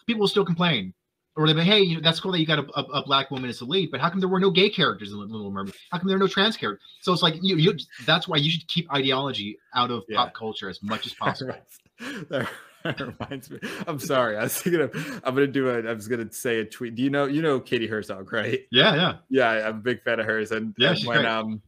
[0.05, 0.93] people will still complain.
[1.37, 3.29] Or they'll be, hey, you know, that's cool that you got a, a, a black
[3.29, 5.51] woman as the lead, but how come there were no gay characters in the Little
[5.51, 5.75] Mermaid?
[5.91, 6.87] How come there are no trans characters?
[7.01, 7.75] So it's like you, you
[8.05, 10.19] that's why you should keep ideology out of Yeah.
[10.19, 11.53] pop culture as much as possible.
[12.29, 12.49] that
[12.99, 13.59] reminds me.
[13.87, 14.37] I'm sorry.
[14.37, 14.91] I was thinking of.
[15.23, 15.79] I'm gonna do a.
[15.89, 16.95] I was gonna say a tweet.
[16.95, 17.25] Do you know?
[17.25, 18.61] You know Katie Herzog, right?
[18.71, 19.17] Yeah, yeah.
[19.29, 20.51] Yeah, I'm a big fan of hers.
[20.51, 21.25] And Yeah, and when great.
[21.25, 21.61] um,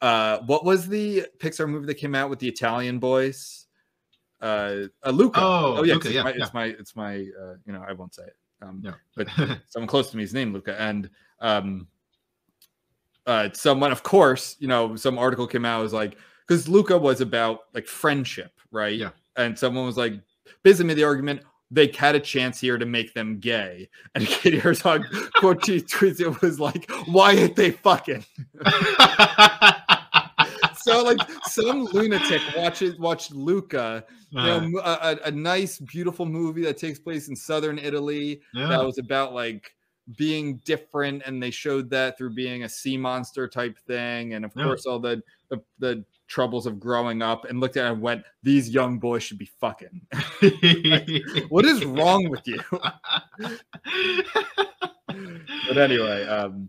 [0.00, 3.66] uh, what was the Pixar movie that came out with the Italian boys?
[4.40, 5.40] Uh, uh Luca.
[5.40, 6.44] Oh, yeah, 'cause Luca, it's yeah, my, yeah.
[6.44, 8.36] it's my, it's my, uh, you know, I won't say it.
[8.62, 8.94] Um, Yeah.
[9.14, 9.28] but
[9.68, 11.08] someone close to me is named Luca, and
[11.40, 11.88] um,
[13.26, 16.16] uh, someone, of course, you know, some article came out was like
[16.46, 18.96] because Luca was about like friendship, right?
[18.96, 19.10] Yeah.
[19.36, 20.14] And someone was like,
[20.62, 24.58] basically made the argument they had a chance here to make them gay, and Katie
[24.58, 25.02] Herzog
[25.36, 28.24] quote tweets it was like, "Why ain't they fucking?"
[30.76, 36.26] so like some lunatic watches watched Luca, you know, Uh, a, a- a nice, beautiful
[36.26, 38.68] movie that takes place in southern Italy yeah.
[38.68, 39.74] that was about like
[40.16, 44.52] being different, and they showed that through being a sea monster type thing, and of
[44.54, 44.64] Yeah.
[44.64, 48.24] course all the, the the troubles of growing up, and looked at it and went,
[48.42, 50.00] "These young boys should be fucking."
[51.48, 52.60] what is wrong with you?
[55.68, 56.68] but anyway, um,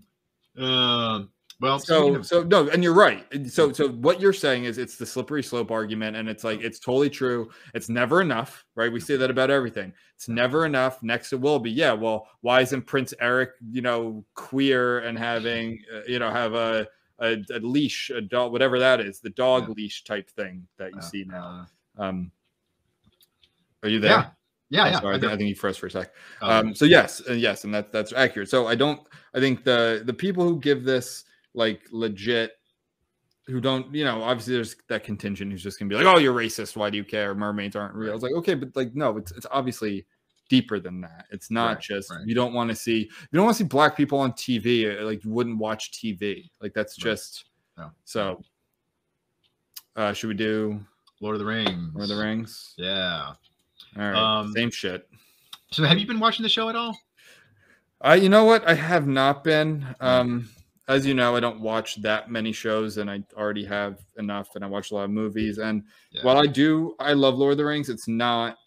[0.57, 1.29] Um,
[1.59, 3.25] Well, so of- so no and you're right.
[3.49, 6.79] So so what you're saying is it's the slippery slope argument and it's like it's
[6.79, 7.49] totally true.
[7.73, 8.91] It's never enough right?
[8.91, 9.91] We say that about everything.
[10.15, 11.01] It's never enough.
[11.01, 11.71] Next it will be.
[11.71, 16.53] Yeah well why isn't prince eric you know queer and having uh, you know have
[16.53, 16.87] a
[17.19, 19.73] a, a leash a dog whatever that is the dog Yeah.
[19.77, 21.67] leash type thing that you uh, see now.
[21.97, 22.31] Um
[23.83, 24.11] are you there?
[24.11, 24.29] Yeah,
[24.69, 24.99] yeah, Oh, yeah.
[24.99, 26.11] sorry, I, think, I think you froze for a sec.
[26.41, 28.49] Um, um so yes and yes and that that's accurate.
[28.49, 29.01] So i don't
[29.33, 32.51] i think the the people who give this like legit
[33.47, 36.33] who don't you know obviously there's that contingent who's just gonna be like oh you're
[36.33, 36.75] racist.
[36.75, 37.33] Why do you care?
[37.33, 38.13] Mermaids aren't real.
[38.13, 40.05] It's like okay but like no it's, it's obviously
[40.49, 42.25] deeper than that it's not Right, just right.
[42.25, 45.03] you don't want to see you don't want to see black people on tv uh,
[45.05, 47.09] like you wouldn't watch tv like that's Right.
[47.11, 47.45] just
[47.77, 47.91] No.
[48.05, 48.41] so
[49.95, 50.79] uh should we do
[51.19, 51.93] Lord of the Rings.
[51.95, 52.73] Lord of the Rings?
[52.77, 53.33] Yeah.
[53.97, 55.09] All right, Um, same shit.
[55.71, 56.95] So, have you been watching the show at all?
[57.99, 58.67] I, you know what?
[58.67, 59.83] I have not been.
[59.99, 60.47] Um,
[60.87, 64.63] as you know, I don't watch that many shows, and I already have enough, and
[64.63, 65.57] I watch a lot of movies.
[65.57, 66.21] And Yeah.
[66.23, 67.89] while I do, I love Lord of the Rings.
[67.89, 68.57] It's not.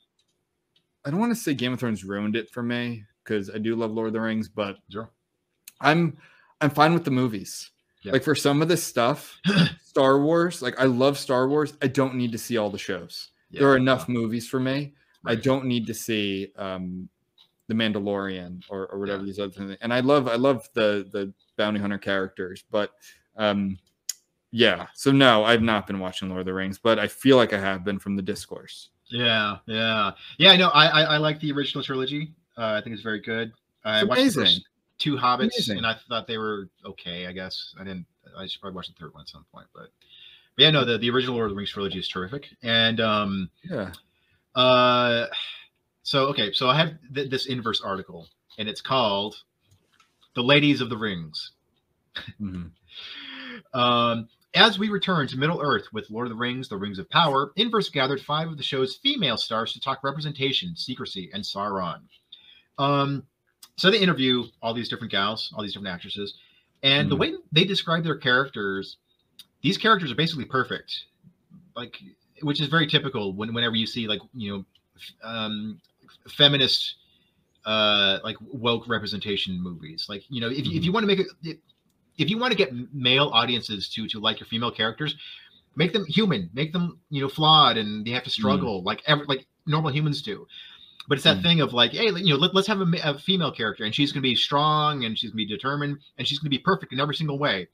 [1.05, 3.75] I don't want to say Game of Thrones ruined it for me because I do
[3.77, 5.11] love Lord of the Rings, but Sure.
[5.81, 6.19] I'm
[6.61, 7.71] I'm fine with the movies.
[8.03, 8.13] Yeah.
[8.13, 9.39] Like for some of this stuff,
[9.85, 11.75] Star Wars, like I love Star Wars.
[11.83, 13.29] I don't need to see all the shows.
[13.51, 14.95] there are Yeah, enough movies for me.
[15.27, 17.09] I don't need to see um
[17.69, 19.27] the Mandalorian or, or whatever Yeah.
[19.27, 19.77] these other things.
[19.81, 22.91] And I love I love the the bounty hunter characters, but
[23.37, 23.79] um
[24.51, 24.89] yeah.
[24.95, 27.59] So no, I've not been watching Lord of the Rings, but I feel like I
[27.59, 28.91] have been from the discourse.
[29.11, 30.51] Yeah, yeah, yeah.
[30.53, 30.69] I know.
[30.69, 32.33] I I, I like the original trilogy.
[32.57, 33.53] Uh, I think it's very good.
[33.85, 34.43] I It's watched the amazing.
[34.45, 34.65] first
[34.99, 35.79] two Hobbits, Amazing.
[35.79, 37.27] and I thought they were okay.
[37.27, 38.07] I guess I didn't.
[38.39, 39.89] I should probably watch the third one at some point, but,
[40.57, 40.85] but yeah, no.
[40.85, 43.93] The, the original Lord of the Rings trilogy is terrific, and um, Yeah.
[44.55, 45.27] uh,
[46.03, 49.43] so okay, so I have th- this Inverse article, and it's called
[50.35, 51.53] "The Ladies of the Rings."
[52.41, 52.71] Mhm.
[53.75, 57.09] Um, as we return to Middle Earth with Lord of the Rings, The Rings of
[57.11, 62.01] Power, Inverse gathered five of the show's female stars to talk representation, secrecy, and Sauron.
[62.79, 63.25] Um,
[63.77, 66.35] so they interview all these different gals, all these different actresses,
[66.83, 67.19] and the Mhm.
[67.21, 68.97] way they describe their characters,
[69.63, 71.05] these characters are basically perfect,
[71.77, 72.01] like
[72.43, 74.65] which is very typical when whenever you see like you know,
[75.23, 75.81] um,
[76.29, 76.97] feminist,
[77.67, 80.07] uh, like woke representation movies.
[80.09, 81.61] Like you know, if you, if you want to make it,
[82.21, 85.17] if you want to get male audiences to to like your female characters,
[85.77, 89.25] make them human, make them you know flawed, and they have to struggle like ever
[89.27, 90.47] like normal humans do.
[91.09, 91.43] But it's that Mm.
[91.43, 94.13] thing of like, hey, you know, let, let's have a, a female character, and she's
[94.13, 96.63] going to be strong, and she's going to be determined, and she's going to be
[96.63, 97.67] perfect in every single way.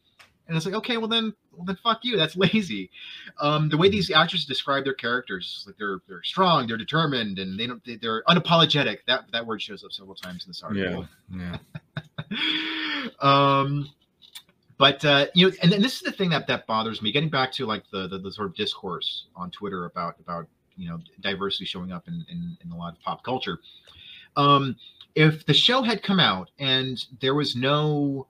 [0.49, 2.17] And it's like, okay, well then, well then, fuck you.
[2.17, 2.89] That's lazy.
[3.41, 7.59] Um, the way these actors describe their characters, like they're they're strong, they're determined, and
[7.59, 8.99] they don't they, they're unapologetic.
[9.09, 11.57] That that word shows up several times in this article Yeah.
[12.31, 13.09] Yeah.
[13.21, 13.91] um
[14.79, 17.31] but uh you know and, and this is the thing that that bothers me getting
[17.31, 20.47] back to like the, the the sort of discourse on twitter about about
[20.77, 23.59] you know diversity showing up in in, in a lot of pop culture.
[24.37, 24.77] Um
[25.15, 28.29] if the show had come out and there was no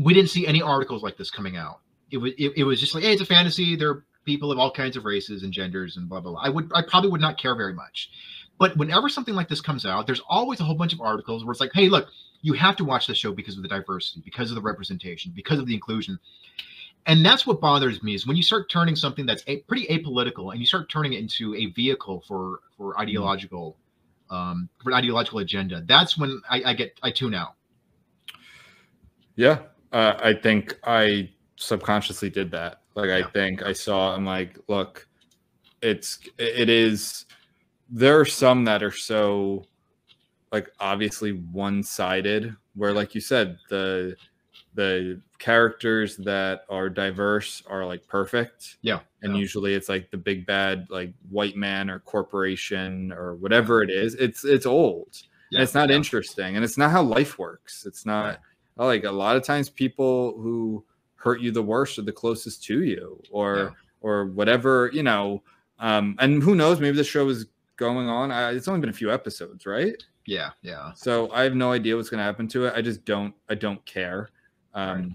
[0.00, 1.80] we didn't see any articles like this coming out.
[2.10, 3.76] It was it, it was just like hey it's a fantasy.
[3.76, 6.40] There are people of all kinds of races and genders and blah blah blah.
[6.42, 8.10] I would i probably would not care very much.
[8.58, 11.52] But whenever something like this comes out there's always a whole bunch of articles where
[11.52, 12.08] it's like hey look
[12.46, 15.58] you have to watch the show because of the diversity, because of the representation, because
[15.58, 16.16] of the inclusion.
[17.06, 20.52] And that's what bothers me is when you start turning something that's a, pretty apolitical
[20.52, 23.76] and you start turning it into a vehicle for for ideological
[24.30, 25.82] um, for an ideological agenda.
[25.86, 27.54] That's when I, I get I tune out.
[29.34, 29.58] Yeah,
[29.90, 32.82] uh, I think I subconsciously did that.
[32.94, 34.14] Like I think I saw.
[34.14, 35.08] I'm like, look,
[35.82, 37.26] it's it is.
[37.90, 39.64] There are some that are so,
[40.56, 42.54] like obviously one sided.
[42.74, 44.16] Where, like you said, the
[44.74, 48.76] the characters that are diverse are like perfect.
[48.82, 49.40] Yeah, and yeah.
[49.40, 54.14] usually it's like the big bad like white man or corporation or whatever it is.
[54.14, 55.22] It's it's old.
[55.50, 55.96] Yeah, and it's not yeah.
[55.96, 58.40] interesting and it's not how life works it's not
[58.76, 60.84] like a lot of times people who
[61.14, 65.42] hurt you the worst are the closest to you or or whatever you know
[65.78, 67.46] um and who knows maybe the show is
[67.76, 70.92] going on I, it's only been a few episodes right Yeah, yeah.
[70.94, 73.54] so i have no idea what's going to happen to it i just don't i
[73.54, 74.30] don't care
[74.74, 75.10] um Right.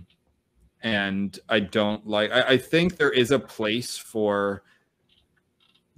[0.83, 4.63] and i don't like I, I think there is a place for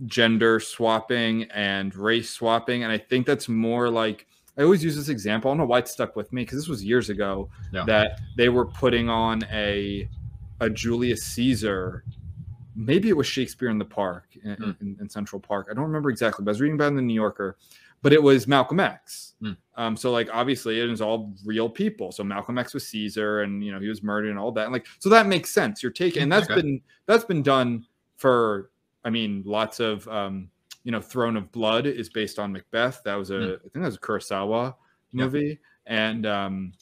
[0.08, 4.26] gender swapping and race swapping and i think that's more like
[4.58, 6.68] i always use this example i don't know why it stuck with me because this
[6.68, 7.50] was years ago
[7.86, 10.10] that they were putting on a
[10.60, 12.04] a julius caesar
[12.76, 14.72] maybe it was shakespeare in the park in, Hmm.
[14.82, 16.96] in, in central park i don't remember exactly but i was reading about it in
[16.96, 17.56] the new yorker
[18.04, 19.34] but it was Malcolm X.
[19.42, 19.52] Hmm.
[19.76, 22.12] Um, so like obviously it was all real people.
[22.12, 24.66] So Malcolm X was Caesar, and you know he was murdered and all that.
[24.66, 25.82] And like so that makes sense.
[25.82, 26.62] You're taking, and that's Okay.
[26.62, 27.86] been that's been done
[28.18, 28.70] for.
[29.06, 30.50] I mean, lots of um,
[30.84, 33.02] you know, Throne of Blood is based on Macbeth.
[33.04, 34.76] That was a I think that was a Kurosawa
[35.12, 35.20] Hmm.
[35.20, 35.26] Yeah.
[35.26, 36.74] movie, and um,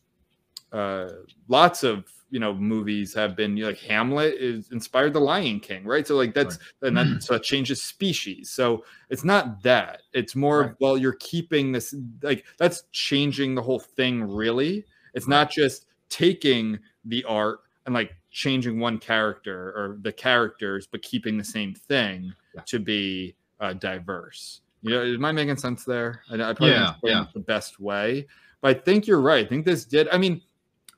[0.72, 1.10] uh,
[1.48, 6.08] lots of you know movies have been like Hamlet is inspired the Lion King, right?
[6.08, 8.50] So like that's and that so it changes species.
[8.52, 10.02] So it's not that.
[10.14, 10.76] It's more Right.
[10.80, 14.24] well, you're keeping this like that's changing the whole thing.
[14.24, 20.88] Really, it's not just taking the art and like changing one character or the characters,
[20.88, 22.62] but keeping the same thing Yeah.
[22.68, 24.62] to be uh, diverse.
[24.84, 26.22] You know, am I making sense there?
[26.32, 27.26] I, I probably Yeah, yeah.
[27.34, 28.26] the best way,
[28.62, 29.46] but I think you're right.
[29.46, 30.08] I think this did.
[30.10, 30.42] I mean,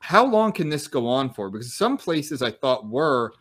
[0.04, 1.48] how long can this go on for?
[1.48, 3.32] Because some places I thought were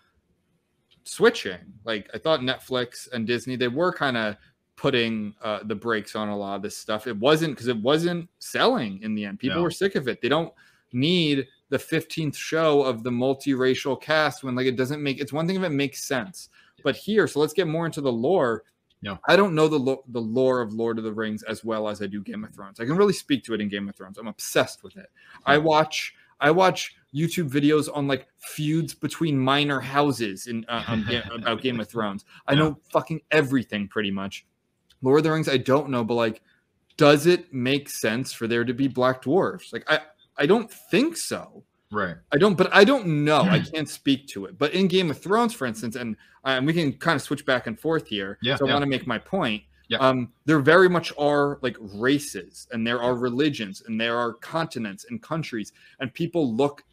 [1.04, 1.60] switching.
[1.84, 4.38] Like I thought Netflix and Disney, they were kind of
[4.78, 7.06] putting uh, the brakes on a lot of this stuff.
[7.06, 9.40] It wasn't because it wasn't selling in the end.
[9.40, 9.64] People No.
[9.64, 10.22] were sick of it.
[10.22, 10.54] They don't
[10.94, 15.46] need the 15th show of the multiracial cast when like it doesn't make it's one
[15.46, 16.48] thing if it makes sense.
[16.82, 18.64] But here, so let's get more into the lore.
[19.02, 19.18] Yeah.
[19.28, 22.02] I don't know the lo- the lore of Lord of the Rings as well as
[22.02, 22.80] I do Game of Thrones.
[22.80, 24.18] I can really speak to it in Game of Thrones.
[24.18, 25.08] I'm obsessed with it.
[25.46, 31.24] I watch I watch YouTube videos on like feuds between minor houses in uh, Ga-
[31.34, 32.26] about Game of Thrones.
[32.48, 34.46] I know fucking everything pretty much.
[35.02, 36.42] Lord of the Rings, I don't know, but like,
[36.98, 39.74] does it make sense for there to be black dwarfs?
[39.74, 40.00] Like, I
[40.38, 41.64] I don't think so.
[41.92, 42.16] Right.
[42.32, 43.42] I don't, but I don't know.
[43.42, 44.58] I can't speak to it.
[44.58, 47.68] But in Game of Thrones, for instance, and um, we can kind of switch back
[47.68, 48.38] and forth here.
[48.42, 48.74] Yeah, So I yeah.
[48.74, 49.64] want to make my point.
[49.90, 49.98] Yeah.
[50.00, 55.06] Um, there very much are like races, and there are religions, and there are continents
[55.10, 56.84] and countries, and people look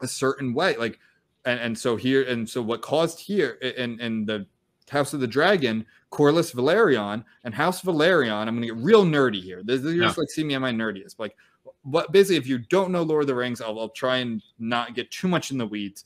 [0.00, 0.76] a certain way.
[0.76, 0.98] Like,
[1.44, 4.46] and and so here, and so what caused here in in the
[4.90, 8.46] House of the Dragon, Corlys Velaryon, and House Velaryon.
[8.46, 9.62] I'm going to get real nerdy here.
[9.64, 11.18] This, you're just like see me at my nerdiest.
[11.18, 11.36] Like,
[11.82, 14.94] what basically, if you don't know Lord of the Rings, I'll, I'll try and not
[14.94, 16.04] get too much in the weeds.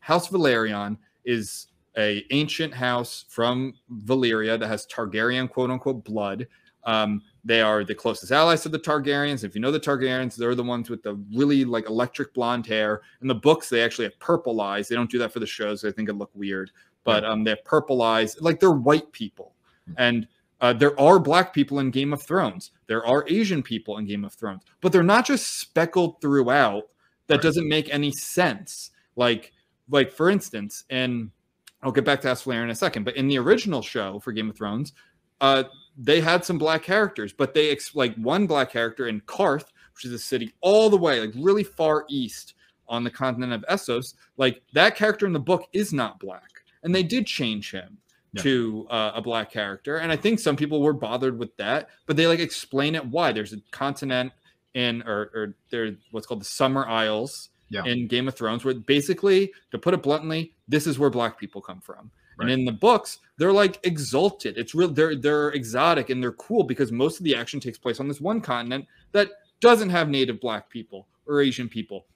[0.00, 1.68] House Velaryon is
[2.00, 3.74] a ancient house from
[4.04, 6.46] Valyria that has Targaryen quote unquote blood.
[6.84, 9.44] Um, they are the closest allies to the Targaryens.
[9.44, 13.02] If you know the Targaryens, they're the ones with the really like electric blonde hair.
[13.20, 14.88] In the books, they actually have purple eyes.
[14.88, 15.84] They don't do that for the shows.
[15.84, 16.70] I think it look weird,
[17.04, 18.40] but um, they have purple eyes.
[18.40, 19.54] Like they're white people,
[19.96, 20.26] and
[20.60, 22.70] uh, there are black people in Game of Thrones.
[22.86, 26.84] There are Asian people in Game of Thrones, but they're not just speckled throughout.
[27.26, 28.90] That doesn't make any sense.
[29.14, 29.52] Like,
[29.88, 31.30] like for instance, in
[31.82, 34.50] I'll get back to House in a second, but in the original show for Game
[34.50, 34.92] of Thrones,
[35.40, 35.64] uh,
[35.96, 40.04] they had some black characters, but they ex- like one black character in Qarth, which
[40.04, 42.54] is a city all the way like really far east
[42.88, 44.14] on the continent of Essos.
[44.36, 46.50] Like that character in the book is not black,
[46.82, 47.98] and they did change him
[48.32, 48.42] Yeah.
[48.42, 52.16] to uh, a black character, and I think some people were bothered with that, but
[52.16, 53.32] they like explain it why.
[53.32, 54.32] There's a continent
[54.74, 57.84] in or or there's what's called the Summer Isles Yeah.
[57.84, 61.60] in Game of Thrones, where basically, to put it bluntly, this is where black people
[61.60, 62.10] come from.
[62.40, 64.56] And in the books, they're like exalted.
[64.56, 64.88] It's real.
[64.88, 68.18] They're they're exotic and they're cool because most of the action takes place on this
[68.18, 69.28] one continent that
[69.60, 72.06] doesn't have native black people or Asian people.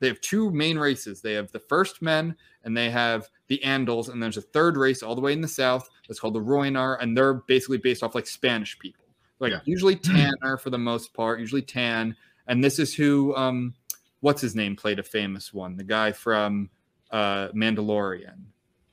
[0.00, 1.20] They have two main races.
[1.22, 2.34] They have the first men
[2.64, 5.46] and they have the Andals, and there's a third race all the way in the
[5.48, 9.04] south that's called the Rhoynar, and they're basically based off like Spanish people,
[9.38, 9.60] like Yeah.
[9.64, 12.16] usually tanner for the most part, usually tan.
[12.48, 13.74] And this is who, um,
[14.20, 16.70] what's his name, played a famous one, the guy from
[17.10, 18.44] uh, Mandalorian,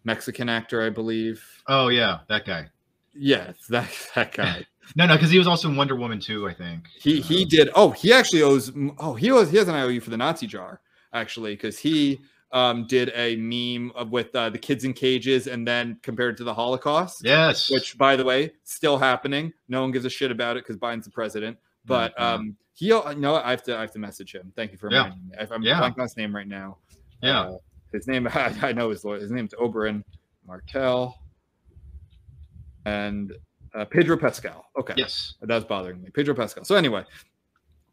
[0.04, 1.44] Mexican actor, I believe.
[1.68, 2.68] Oh yeah, that guy.
[3.14, 4.66] Yeah, it's that that guy.
[4.96, 6.48] No, no, because he was also in Wonder Woman too.
[6.48, 7.70] I think He he did.
[7.76, 8.72] Oh, he actually owes.
[9.00, 9.50] Oh, he owes.
[9.50, 10.82] He has an IOU for the Nazi jar
[11.14, 12.20] actually because he
[12.52, 16.44] um did a meme of, with uh, the kids in cages and then compared to
[16.44, 17.22] the Holocaust.
[17.24, 17.72] Yes.
[17.72, 19.52] Which, by the way, still happening.
[19.68, 21.58] No one gives a shit about it because Biden's the president.
[21.86, 22.34] But Yeah.
[22.34, 22.90] um, he.
[22.90, 23.76] No, I have to.
[23.78, 24.52] I have to message him.
[24.56, 25.06] Thank you for Yeah.
[25.06, 25.36] reminding me.
[25.52, 25.80] I'm Yeah.
[25.82, 26.78] blanking on his name right now.
[27.24, 27.42] Yeah.
[27.42, 27.58] Uh,
[27.92, 28.28] his name.
[28.34, 29.20] I, I know his lawyer.
[29.20, 30.04] His name's Oberyn
[30.46, 31.20] Martell.
[32.86, 33.34] And
[33.74, 34.66] uh, Pedro Pascal.
[34.78, 34.94] Okay.
[34.98, 35.36] Yes.
[35.42, 36.10] That was bothering me.
[36.14, 36.64] Pedro Pascal.
[36.66, 37.04] So anyway,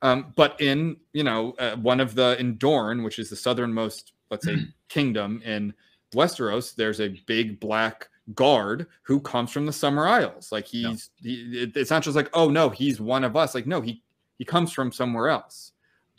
[0.02, 4.12] um, but in you know uh, one of the in Dorne, which is the southernmost,
[4.30, 4.56] let's say,
[4.88, 5.72] kingdom in
[6.14, 10.52] Westeros, there's a big black guard who comes from the Summer Isles.
[10.52, 13.54] Like he's he, it- it's not just like oh no, he's one of us.
[13.54, 14.02] Like no, he
[14.38, 15.72] he comes from somewhere else,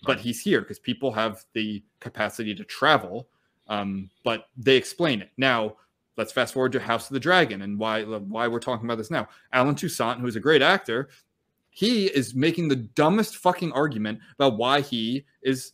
[0.06, 3.28] but he's here because people have the capacity to travel.
[3.68, 5.78] Um, but they explain it now.
[6.16, 9.10] Let's fast forward to House of the Dragon and why why we're talking about this
[9.10, 9.28] now.
[9.52, 11.10] Alan Toussaint, who's a great actor,
[11.72, 15.74] he is making the dumbest fucking argument about why he is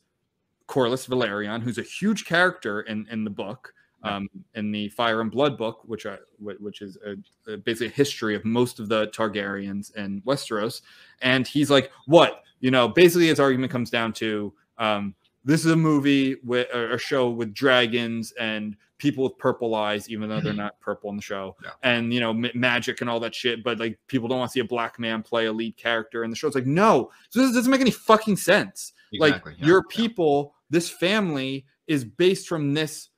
[0.67, 3.73] Corlys Velaryon, who's a huge character in, in the book.
[4.03, 4.15] Yeah.
[4.17, 7.15] um, in the Fire and Blood book, which I, wh- which is a,
[7.51, 10.81] a basically a history of most of the Targaryens in Westeros,
[11.21, 12.43] and he's like, "What?
[12.61, 16.91] You know?" Basically, his argument comes down to um, this is a movie with or
[16.93, 21.15] a show with dragons and people with purple eyes, even though they're not purple in
[21.15, 21.69] the show, Yeah.
[21.83, 23.63] and you know ma- magic and all that shit.
[23.63, 26.29] But like, people don't want to see a black man play a lead character in
[26.29, 26.47] the show.
[26.47, 29.51] It's like, no, this doesn't make any fucking sense Exactly.
[29.53, 29.95] like yeah, your yeah.
[29.95, 33.09] people this family is based from this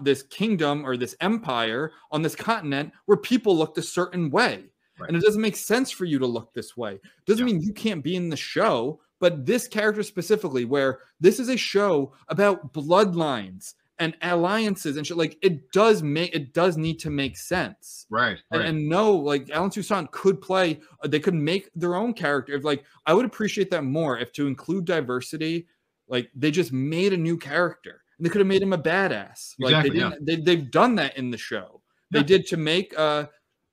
[0.00, 4.64] this kingdom or this empire on this continent where people looked a certain way
[4.98, 5.08] Right.
[5.08, 7.54] and it doesn't make sense for you to look this way doesn't Yeah.
[7.54, 11.56] mean you can't be in the show but this character specifically where this is a
[11.56, 17.10] show about bloodlines and alliances and shit like it does make it does need to
[17.10, 18.38] make sense Right.
[18.50, 18.68] and, Right.
[18.68, 22.52] and no, like Alan Toussaint could play, uh, they could make their own character.
[22.52, 25.66] If like, I would appreciate that more if to include diversity,
[26.08, 29.54] like they just made a new character and they could have made him a badass.
[29.58, 31.82] Like Exactly, they didn't, they, they've done that in the show.
[32.10, 33.26] They did to make, uh,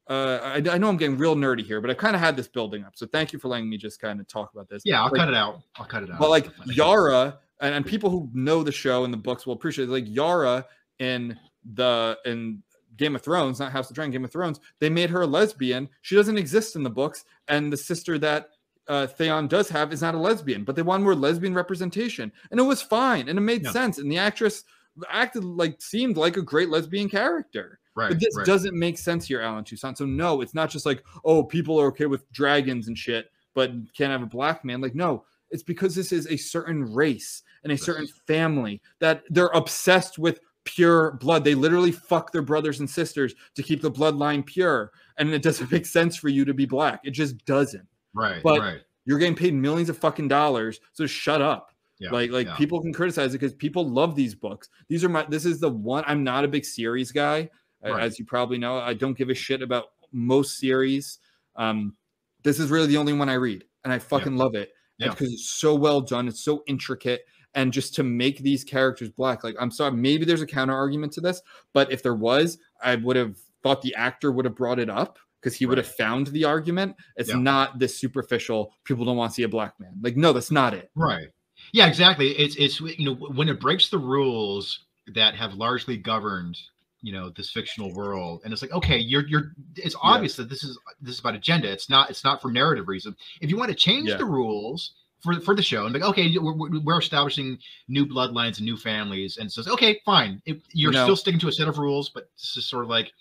[0.10, 2.48] uh, I, I know I'm getting real nerdy here, but I kind of had this
[2.48, 2.94] building up.
[2.96, 4.82] So thank you for letting me just kind of talk about this.
[4.86, 5.62] yeah, I'll Like, cut it out.
[5.78, 6.20] I'll cut it out.
[6.20, 9.86] but like Yara and, and people who know the show and the books will appreciate
[9.88, 9.92] it.
[9.92, 10.66] Like Yara
[11.00, 11.38] in
[11.74, 12.62] the in
[12.98, 15.88] Game of Thrones, not House of Dragon, Game of Thrones, they made her a lesbian.
[16.02, 18.50] She doesn't exist in the books, and the sister that
[18.88, 22.60] uh, Theon does have is not a lesbian, but they wanted more lesbian representation, and
[22.60, 23.72] it was fine and it made Yeah.
[23.72, 23.98] sense.
[23.98, 24.64] And the actress
[25.10, 27.80] acted like seemed like a great lesbian character.
[27.96, 28.10] right.
[28.10, 28.46] But this right.
[28.46, 29.98] doesn't make sense here, Alan Toussaint.
[29.98, 33.72] So no, it's not just like, oh, people are okay with dragons and shit, but
[33.96, 34.82] can't have a black man.
[34.82, 39.52] Like, no, it's because this is a certain race and a certain family that they're
[39.54, 41.44] obsessed with pure blood.
[41.44, 44.92] They literally fuck their brothers and sisters to keep the bloodline pure.
[45.18, 47.02] And it doesn't make sense for you to be black.
[47.04, 47.88] It just doesn't.
[48.14, 48.42] Right.
[48.44, 48.82] but- right.
[49.06, 50.80] You're getting paid millions of fucking dollars.
[50.94, 51.72] So shut up.
[52.00, 52.56] Yeah, like like yeah.
[52.56, 54.70] people can criticize it because people love these books.
[54.90, 57.50] These are my this is the one I'm not a big series guy,
[57.84, 58.02] Right.
[58.02, 58.78] as you probably know.
[58.78, 61.20] I don't give a shit about most series.
[61.56, 61.96] Um,
[62.44, 65.10] this is really the only one I read, and I fucking love it Yeah.
[65.10, 66.28] because it's so well done.
[66.28, 69.44] It's so intricate, and just to make these characters black.
[69.44, 71.42] Like I'm sorry, maybe there's a counter argument to this,
[71.74, 75.20] but if there was, I would have thought the actor would have brought it up
[75.44, 76.96] because he would have found the argument.
[77.18, 77.36] It's Yeah.
[77.38, 78.74] not this superficial.
[78.86, 79.94] People don't want to see a black man.
[80.02, 80.90] Like no, that's not it.
[80.96, 81.28] Right.
[81.74, 82.30] Yeah, exactly.
[82.32, 84.80] It's it's you know when it breaks the rules
[85.14, 86.58] that have largely governed
[87.02, 89.52] you know this fictional world, and it's like okay, you're you're.
[89.76, 91.70] It's obvious that this is this is about agenda.
[91.70, 93.14] It's not it's not for narrative reason.
[93.42, 94.16] If you want to change Yeah.
[94.18, 97.58] the rules for for the show and like okay, we're, we're- establishing
[97.90, 101.40] new bloodlines and new families, and it says okay, fine, if you're know- still sticking
[101.42, 103.12] to a set of rules, but this is sort of like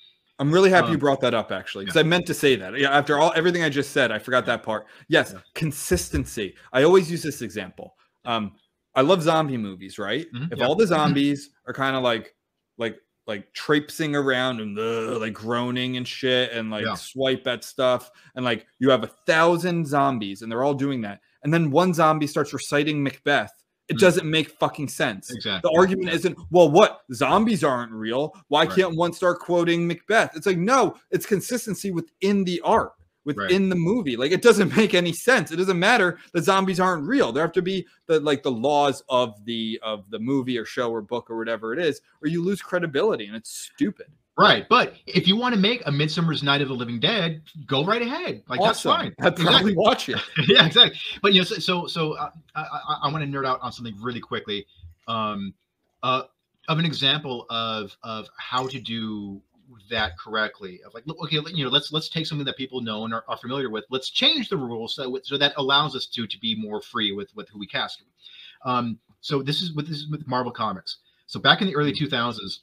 [0.43, 2.76] I'm really happy you Um, brought that up actually, because I meant to say that.
[2.78, 4.86] Yeah, after all everything I just said, I forgot that part.
[5.09, 5.40] Yes, Yeah.
[5.55, 6.55] consistency.
[6.72, 7.95] I always use this example.
[8.24, 8.57] Um,
[8.95, 10.26] I love zombie movies, right?
[10.34, 10.66] Mhm, If yeah.
[10.66, 12.34] all the zombies are kind of like,
[12.76, 16.95] like, like traipsing around and uh, like groaning and shit, and like Yeah.
[16.95, 21.20] swipe at stuff, and like you have a thousand zombies, and they're all doing that,
[21.45, 23.53] and then one zombie starts reciting Macbeth.
[23.89, 24.01] It Mhm.
[24.01, 25.30] doesn't make fucking sense.
[25.30, 27.03] exactly The argument isn't, well, what?
[27.12, 28.35] Zombies aren't real.
[28.49, 28.70] Why Right.
[28.70, 30.37] can't one start quoting Macbeth?
[30.37, 32.93] It's like, no, it's consistency within the art,
[33.24, 34.16] within the movie.
[34.16, 35.51] Like, it doesn't make any sense.
[35.51, 37.33] It doesn't matter that zombies aren't real.
[37.33, 40.91] There have to be the like the laws of the of the movie or show
[40.91, 44.07] or book or whatever it is, or you lose credibility and it's stupid.
[44.43, 44.68] Right.
[44.68, 48.03] But if you want to make a Midsummer's Night of the Living Dead, go right
[48.03, 48.43] ahead.
[48.49, 49.14] Like that's fine.
[49.20, 50.18] I'd probably watch it.
[50.49, 50.99] yeah, exactly.
[51.22, 53.72] But you know, so so, so uh, I, I, I want to nerd out on
[53.72, 54.66] something really quickly,
[55.09, 55.55] um,
[56.03, 56.24] uh,
[56.68, 59.40] of an example of of how to do
[59.90, 60.80] that correctly.
[60.84, 63.36] Of like, okay, you know, let's let's take something that people know and are, are
[63.36, 63.84] familiar with.
[63.90, 67.34] Let's change the rules so so that allows us to to be more free with
[67.34, 68.03] with who we cast.
[68.64, 70.99] Um, so this is with this is with Marvel Comics.
[71.26, 72.59] So back in the early 2000s,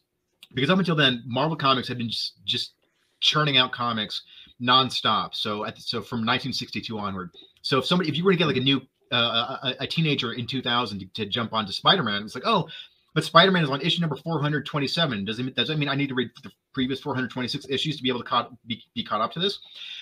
[0.54, 2.74] because up until then, Marvel Comics had been just, just
[3.20, 4.24] churning out comics
[4.62, 5.36] nonstop.
[5.36, 7.32] So at, so from 1962 onward.
[7.62, 8.82] So if somebody, if you were to get like a new
[9.12, 12.68] uh, a, a teenager in 2000 to, to jump onto Spider-Man, it's like, oh,
[13.16, 15.26] but Spider-Man is on issue number 427.
[15.26, 18.10] Does it does that mean I need to read the previous 426 issues to be
[18.10, 19.60] able to caught, be, be caught up to this?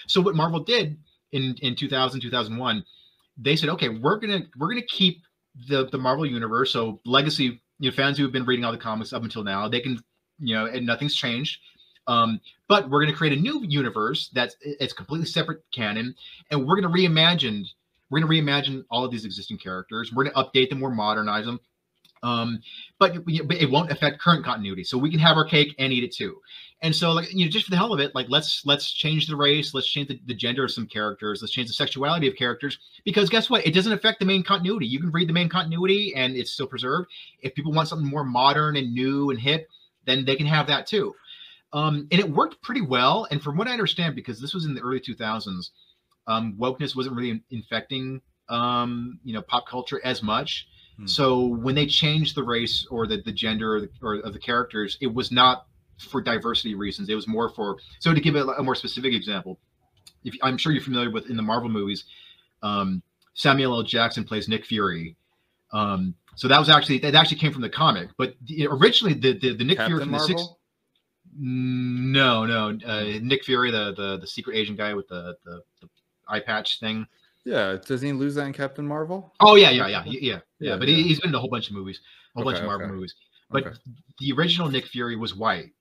[0.08, 0.98] So what Marvel did
[1.32, 2.84] in in 2000 2001,
[3.38, 5.22] they said, okay, we're gonna we're gonna keep
[5.68, 6.72] the the Marvel universe.
[6.72, 9.68] So legacy, you know, fans who have been reading all the comics up until now,
[9.68, 10.00] they can,
[10.40, 11.60] you know, and nothing's changed.
[12.08, 16.16] Um, but we're going to create a new universe that's it's completely separate canon,
[16.52, 17.66] and we're going to reimagine
[18.10, 20.14] we're going to reimagine all of these existing characters.
[20.14, 21.60] We're going to update them, we're modernize them.
[22.24, 22.62] Um,
[23.00, 26.04] but, but it won't affect current continuity, so we can have our cake and eat
[26.04, 26.42] it too.
[26.82, 29.28] And so, like you know, just for the hell of it, like let's let's change
[29.28, 32.36] the race, let's change the, the gender of some characters, let's change the sexuality of
[32.36, 33.66] characters, because guess what?
[33.66, 34.86] It doesn't affect the main continuity.
[34.86, 37.10] You can read the main continuity and it's still preserved.
[37.42, 39.68] If people want something more modern and new and hip,
[40.08, 41.14] then they can have that too.
[41.74, 43.28] Um, and it worked pretty well.
[43.30, 45.70] And from what I understand, because this was in the early 2000s,
[46.26, 50.68] um, wokeness wasn't really infecting, um, you know, pop culture as much.
[50.97, 51.05] Hmm.
[51.05, 54.39] So when they changed the race or the, the gender or, the, or of the
[54.39, 57.10] characters, it was not for diversity reasons.
[57.10, 59.60] It was more for, so to give it a more specific example,
[60.24, 62.05] if I'm sure you're familiar with in the Marvel movies,
[62.64, 63.01] um,
[63.34, 63.84] Samuel L.
[63.84, 65.16] Jackson plays Nick Fury.
[65.72, 69.34] Um, so that was actually that actually came from the comic, but the, originally the,
[69.38, 70.38] the the Nick Fury Captain from the Marvel.
[70.38, 70.48] six.
[71.40, 75.90] No, no, uh, Nick Fury, the, the the secret agent guy with the, the the
[76.28, 77.06] eye patch thing.
[77.46, 79.34] Yeah, doesn't he lose that in Captain Marvel?
[79.40, 80.40] Oh yeah, yeah, yeah, yeah, yeah.
[80.60, 80.96] Yeah, but yeah.
[80.96, 82.00] He, he's been in a whole bunch of movies,
[82.36, 82.96] a whole bunch of Marvel okay.
[82.96, 83.14] movies.
[83.50, 83.76] But Okay.
[84.20, 85.72] the original Nick Fury was white.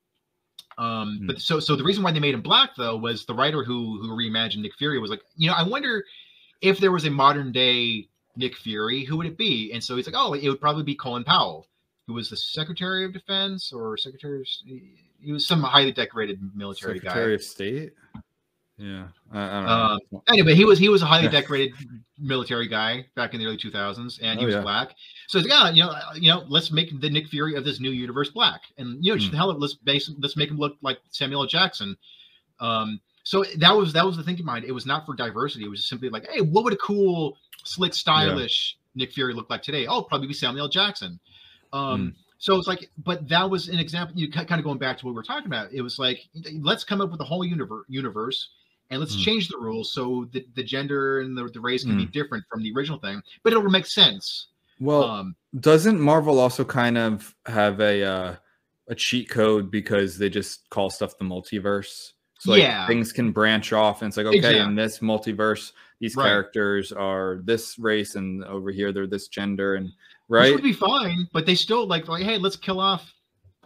[0.79, 1.27] Um, Hmm.
[1.29, 3.99] but so so the reason why they made him black though was the writer who
[4.03, 6.05] who reimagined Nick Fury was like, you know, I wonder
[6.61, 9.72] if there was a modern day Nick Fury, who would it be?
[9.72, 11.66] And so he's like, oh, it would probably be Colin Powell,
[12.07, 14.41] who was the Secretary of Defense or Secretary.
[14.41, 14.47] Of,
[15.20, 17.09] he was some highly decorated military guy.
[17.09, 17.34] Secretary guy.
[17.34, 17.93] of State.
[18.78, 19.51] Yeah, I, I
[19.91, 20.22] don't know.
[20.28, 21.72] Anyway, he was he was a highly decorated
[22.18, 24.61] military guy back in the early 2000s, and he Oh, was yeah.
[24.61, 24.95] black.
[25.28, 27.64] So he's like, yeah, you know, uh, you know, let's make the Nick Fury of
[27.64, 29.34] this new universe black, and you know, Hmm.
[29.34, 31.47] hell, let's base, let's make him look like Samuel L.
[31.49, 31.97] Jackson.
[32.61, 34.68] Um, so that was that was the thinking behind it.
[34.68, 35.64] It was not for diversity.
[35.64, 39.51] It was just simply like, hey, what would a cool, slick, stylish Nick Fury look
[39.51, 39.87] like today?
[39.87, 41.19] Oh, probably be Samuel Jackson.
[41.73, 44.14] Um, So it's like, but that was an example.
[44.17, 45.73] You kind of going back to what we were talking about.
[45.73, 46.29] It was like,
[46.61, 48.51] let's come up with a whole universe, universe,
[48.91, 49.25] and let's Mm.
[49.25, 52.12] change the rules so the, the gender and the, the race can be Mm.
[52.12, 54.49] different from the original thing, but it'll make sense.
[54.79, 58.37] Well, um, doesn't Marvel also kind of have a uh,
[58.89, 62.12] a cheat code because they just call stuff the multiverse?
[62.47, 62.86] So like Yeah.
[62.86, 66.24] things can branch off, and it's like okay, in this multiverse, these Right.
[66.26, 69.90] characters are this race, and over here they're this gender, and
[70.28, 70.53] right?
[70.55, 73.12] would be fine, but they still like, like, hey, let's kill off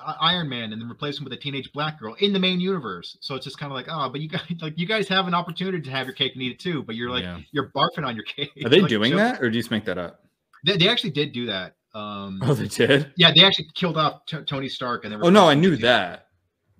[0.02, 2.58] uh, Iron Man and then replace him with a teenage black girl in the main
[2.58, 3.18] universe.
[3.20, 5.34] So it's just kind of like, oh, but you guys, like, you guys have an
[5.34, 7.38] opportunity to have your cake and eat it too, but you're like, Yeah.
[7.52, 8.50] you're barfing on your cake.
[8.64, 10.24] Are they Like, doing so- that, or do you just make that up?
[10.64, 11.74] They, they actually did do that.
[11.92, 13.12] Um, Oh, they did.
[13.16, 16.28] yeah, they actually killed off T- Tony Stark, and they Oh no, I knew that,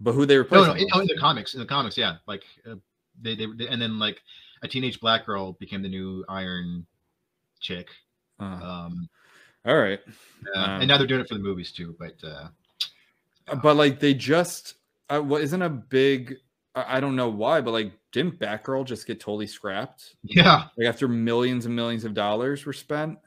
[0.00, 0.68] but who they No, replaced?
[0.68, 2.76] no, him in, oh, in the comics, in the comics, yeah, like uh,
[3.20, 4.22] they, they, they- and then like
[4.62, 6.86] a teenage black girl became the new Iron
[7.60, 7.88] chick.
[8.38, 9.08] Uh, Um,
[9.66, 10.00] all right,
[10.54, 11.94] uh, Um, and now they're doing it for the movies too.
[11.98, 12.48] But uh,
[13.48, 14.74] Uh, but like they just
[15.08, 16.36] uh, what isn't a big
[16.74, 20.14] I don't know why, but like didn't Batgirl just get totally scrapped?
[20.22, 23.18] yeah, Like after millions and millions of dollars were spent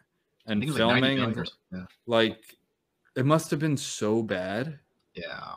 [0.47, 1.45] and think it was like 90 filming and or
[2.07, 2.57] like
[3.15, 4.79] it must have been so bad.
[5.13, 5.55] yeah, yeah,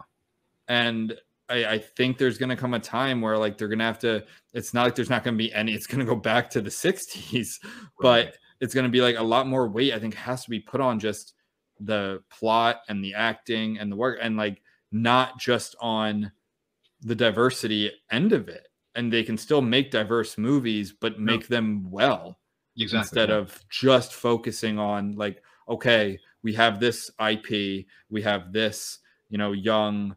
[0.69, 1.15] And
[1.49, 4.25] I, I think there's gonna come a time where like they're gonna have to.
[4.53, 5.73] It's not like there's not gonna be any.
[5.73, 7.59] It's gonna go back to the '60s,
[8.01, 10.61] but it's going to be like a lot more weight i think has to be
[10.61, 11.35] put on just
[11.81, 14.63] the plot and the acting and the work and like
[14.93, 16.31] not just on
[17.03, 21.87] the diversity end of it and they can still make diverse movies but make them
[21.91, 22.39] well
[22.79, 23.01] exactly.
[23.01, 23.37] instead yeah.
[23.37, 29.53] of just focusing on like okay we have this ip we have this you know
[29.53, 30.17] young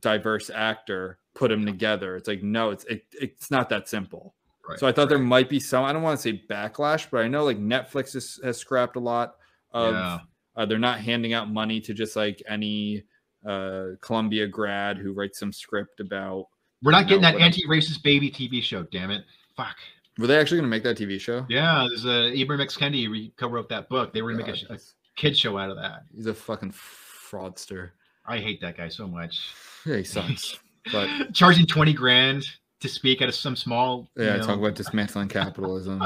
[0.00, 4.34] diverse actor put them together it's like no it's it, it's not that simple
[4.68, 5.82] Right, so I thought there might be some.
[5.82, 9.00] I don't want to say backlash, but I know like Netflix has, has scrapped a
[9.00, 9.36] lot
[9.72, 9.94] of.
[9.94, 10.18] Yeah.
[10.54, 13.02] Uh, they're not handing out money to just like any
[13.46, 16.48] uh, Columbia grad who writes some script about.
[16.82, 17.46] We're not No, getting that whatever.
[17.46, 18.82] anti-racist baby TV show.
[18.82, 19.24] Damn it!
[19.56, 19.76] Fuck.
[20.18, 21.46] Were they actually going to make that TV show?
[21.48, 24.12] Yeah, there's a Ibram X Kendi re- co-wrote that book.
[24.12, 24.78] They were gonna make a, a
[25.16, 26.02] kid show out of that.
[26.14, 27.92] he's a fucking fraudster.
[28.28, 29.50] I hate that guy so much.
[29.86, 30.58] Yeah, he sucks.
[30.92, 32.44] but Charging twenty grand
[32.80, 34.08] to speak at a, some small.
[34.16, 35.98] you yeah, know, talk about dismantling capitalism.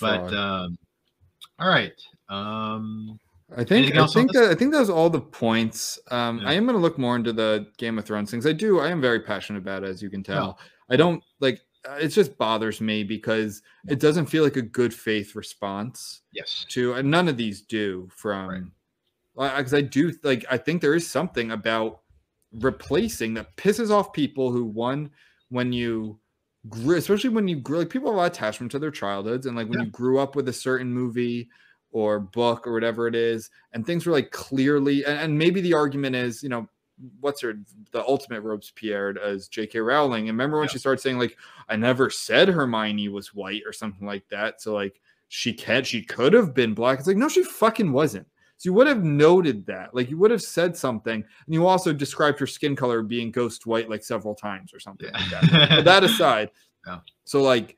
[0.00, 0.78] but um,
[1.58, 1.92] all right.
[2.28, 3.18] Um,
[3.56, 5.98] I think I think that, I think that's all the points.
[6.10, 6.50] Um, Yeah.
[6.50, 8.46] I am going to look more into the Game of Thrones things.
[8.46, 8.80] I do.
[8.80, 10.58] I am very passionate about it, as you can tell.
[10.90, 11.60] I don't like.
[11.88, 16.66] uh, It just bothers me because it doesn't feel like a good faith response yes.
[16.70, 18.72] to, and none of these do from.
[19.38, 20.44] Because I do like.
[20.50, 22.00] I think there is something about
[22.52, 25.10] replacing that pisses off people who one
[25.50, 26.18] when you
[26.68, 29.46] grew, especially when you grew like people have a lot of attachment to their childhoods
[29.46, 29.84] and like when Yeah.
[29.84, 31.48] you grew up with a certain movie
[31.90, 35.72] or book or whatever it is and things were like clearly and, and maybe the
[35.72, 36.68] argument is you know
[37.20, 37.54] what's her
[37.92, 40.72] the ultimate robespierre as jk rowling and remember when Yeah.
[40.72, 41.38] she started saying like
[41.68, 46.02] i never said hermione was white or something like that so like she can she
[46.02, 48.26] could have been black it's like no she fucking wasn't
[48.58, 51.92] so you would have noted that like you would have said something and you also
[51.92, 55.84] described her skin color being ghost white like several times or something like that but
[55.84, 56.50] that aside,
[56.86, 56.98] Yeah.
[57.24, 57.76] so like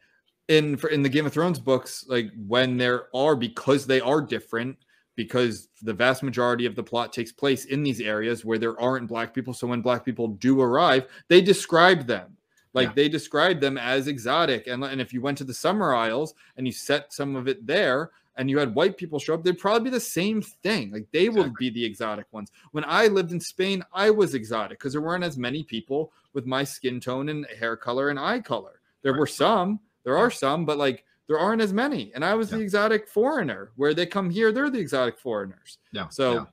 [0.48, 4.20] in for in the Game of Thrones books, like when there are because they are
[4.20, 4.76] different,
[5.16, 9.06] because the vast majority of the plot takes place in these areas where there aren't
[9.08, 9.54] black people.
[9.54, 12.36] So when black people do arrive, they describe them.
[12.74, 12.94] Like Yeah.
[12.96, 14.66] they describe them as exotic.
[14.66, 17.64] And, and if you went to the Summer Isles and you set some of it
[17.66, 18.10] there
[18.40, 20.90] and you had white people show up, they'd probably be the same thing.
[20.90, 21.52] Like they Exactly.
[21.58, 22.50] be the exotic ones.
[22.72, 26.46] When I lived in Spain, I was exotic because there weren't as many people with
[26.46, 28.80] my skin tone and hair color and eye color.
[29.02, 29.20] There Right.
[29.20, 32.12] were some, there are some, but like there aren't as many.
[32.14, 33.72] And I was the exotic foreigner.
[33.76, 35.76] Where they come here, they're the exotic foreigners.
[35.92, 36.08] Yeah.
[36.08, 36.48] So,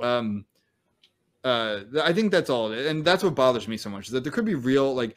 [0.00, 0.44] um,
[1.42, 4.32] uh, I think that's all, and that's what bothers me so much is that there
[4.32, 5.16] could be real, like,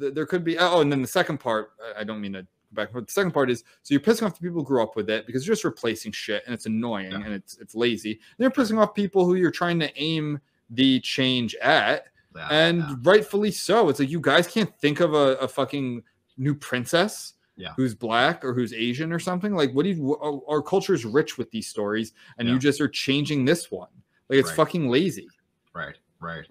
[0.00, 0.58] th- there could be.
[0.58, 3.50] Oh, and then the second part, I- don't mean to back, but the second part
[3.50, 5.64] is so you're pissing off the people who grew up with it because you're just
[5.64, 7.22] replacing shit and it's annoying Yeah.
[7.24, 8.12] and it's it's lazy.
[8.12, 10.40] And you're pissing off people who you're trying to aim
[10.70, 12.94] the change at, yeah, and yeah.
[13.02, 13.88] rightfully so.
[13.88, 16.02] It's like you guys can't think of a, a fucking
[16.36, 17.72] new princess Yeah.
[17.76, 19.54] who's black or who's Asian or something.
[19.54, 20.16] Like, what do you?
[20.16, 23.88] Our, our culture is rich with these stories, and you just are changing this one.
[24.28, 24.56] Like, it's Right.
[24.56, 25.28] fucking lazy.
[25.74, 26.46] right, right,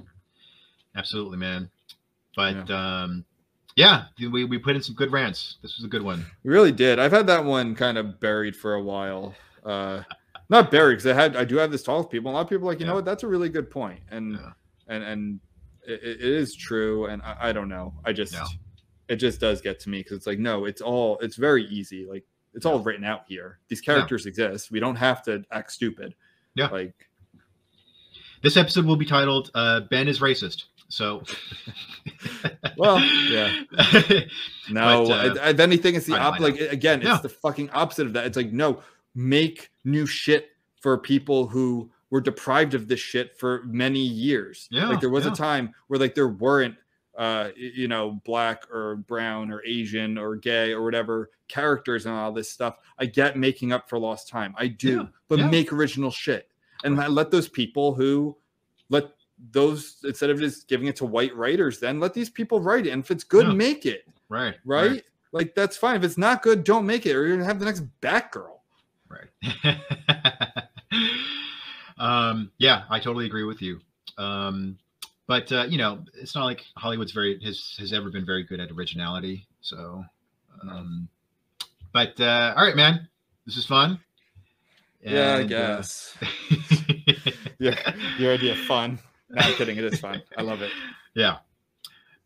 [0.96, 1.70] absolutely, man.
[2.36, 3.26] But um,
[3.76, 5.58] yeah, we we put in some good rants.
[5.62, 6.26] This was a good one.
[6.44, 7.00] We really did.
[7.00, 9.34] I've had that one kind of buried for a while.
[9.66, 10.04] Uh,
[10.50, 12.32] not buried because I had I do have this talk with people.
[12.32, 14.34] A lot of people are like, you know what, that's a really good point, and
[14.34, 14.52] Yeah.
[14.88, 15.40] and and
[15.88, 17.06] it, it is true.
[17.08, 17.94] And I, I don't know.
[18.06, 18.46] I just Yeah.
[19.10, 22.06] it just does get to me because it's like no, it's all it's very easy.
[22.06, 23.60] Like it's all written out here.
[23.70, 24.70] These characters exist.
[24.70, 26.14] We don't have to act stupid.
[26.56, 26.68] Yeah.
[26.68, 26.94] Like
[28.44, 31.24] This episode will be titled uh, "Ben is racist." So,
[32.78, 33.62] Well, yeah.
[34.70, 36.40] No, But, uh, if anything, it's the op.
[36.40, 37.18] Like again, it's Yeah.
[37.22, 38.26] the fucking opposite of that.
[38.28, 38.82] It's like no,
[39.16, 40.50] make new shit
[40.82, 44.68] for people who were deprived of this shit for many years.
[44.70, 45.32] Yeah, like there was yeah.
[45.32, 46.76] a time where like there weren't,
[47.18, 52.32] uh, you know, black or brown or Asian or gay or whatever characters and all
[52.32, 52.78] this stuff.
[53.00, 54.54] I get making up for lost time.
[54.58, 55.50] I do, Yeah, but yeah.
[55.50, 56.50] make original shit
[56.84, 58.38] and let- let those people who
[58.90, 59.06] let
[59.52, 62.92] those instead of just giving it to white writers then let these people write it
[62.92, 63.54] and if it's good Yeah.
[63.54, 65.04] make it right, right?
[65.32, 65.96] Like that's fine.
[65.96, 68.60] If it's not good, don't make it, or you're gonna have the next Batgirl.
[69.10, 69.30] right.
[71.98, 73.80] um, yeah, I totally agree with you.
[74.18, 74.78] Um,
[75.28, 78.60] but uh, you know, it's not like Hollywood's very has has ever been very good
[78.60, 79.48] at originality.
[79.62, 80.04] So,
[80.62, 81.08] um,
[81.94, 83.08] but uh, all right, man,
[83.46, 84.00] this is fun.
[85.02, 86.18] yeah, I And, uh, guess.
[87.60, 89.00] yeah, your idea of fun.
[89.34, 89.78] No, I'm kidding.
[89.78, 90.22] It is fun.
[90.38, 90.72] I love it.
[91.16, 91.38] yeah.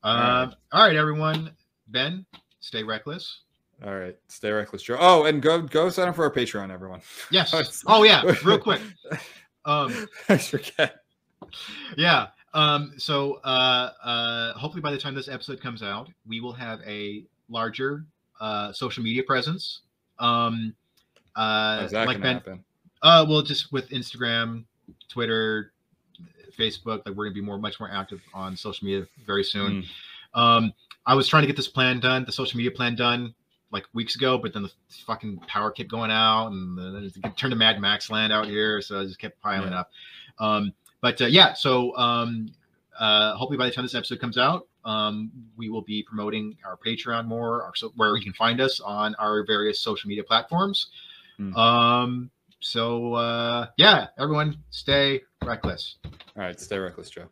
[0.03, 1.51] Um, all right, everyone.
[1.87, 2.25] Ben,
[2.59, 3.41] stay reckless.
[3.85, 4.97] All right, stay reckless, Joe.
[4.99, 7.01] Oh, and go go sign up for our Patreon, everyone.
[7.31, 7.83] Yes.
[7.87, 8.81] Oh yeah, real quick.
[9.65, 11.03] Um, I forget.
[11.95, 12.27] yeah.
[12.53, 16.81] Um, so uh, uh, hopefully by the time this episode comes out, we will have
[16.87, 18.05] a larger
[18.41, 19.81] uh, social media presence.
[20.19, 20.73] Um,
[21.35, 22.63] uh, How's that like Ben, happen?
[23.03, 24.65] uh, well, just with Instagram,
[25.07, 25.71] Twitter,
[26.57, 29.83] Facebook, like we're gonna be more, much more active on social media very soon.
[30.35, 30.39] Mm.
[30.39, 30.73] Um,
[31.05, 33.33] I was trying to get this plan done, the social media plan done,
[33.71, 34.71] like weeks ago, but then the
[35.05, 38.81] fucking power kept going out, and then it turned to Mad Max land out here,
[38.81, 39.79] so I just kept piling Yeah.
[39.79, 39.91] up.
[40.39, 42.49] Um, but uh, yeah, so um,
[42.99, 46.77] uh, hopefully by the time this episode comes out, um, we will be promoting our
[46.77, 50.87] Patreon more, our, so where you can find us on our various social media platforms.
[51.37, 51.55] Hmm.
[51.55, 55.97] Um, so uh, yeah, everyone, stay reckless.
[56.05, 57.27] All right, stay reckless, Joe.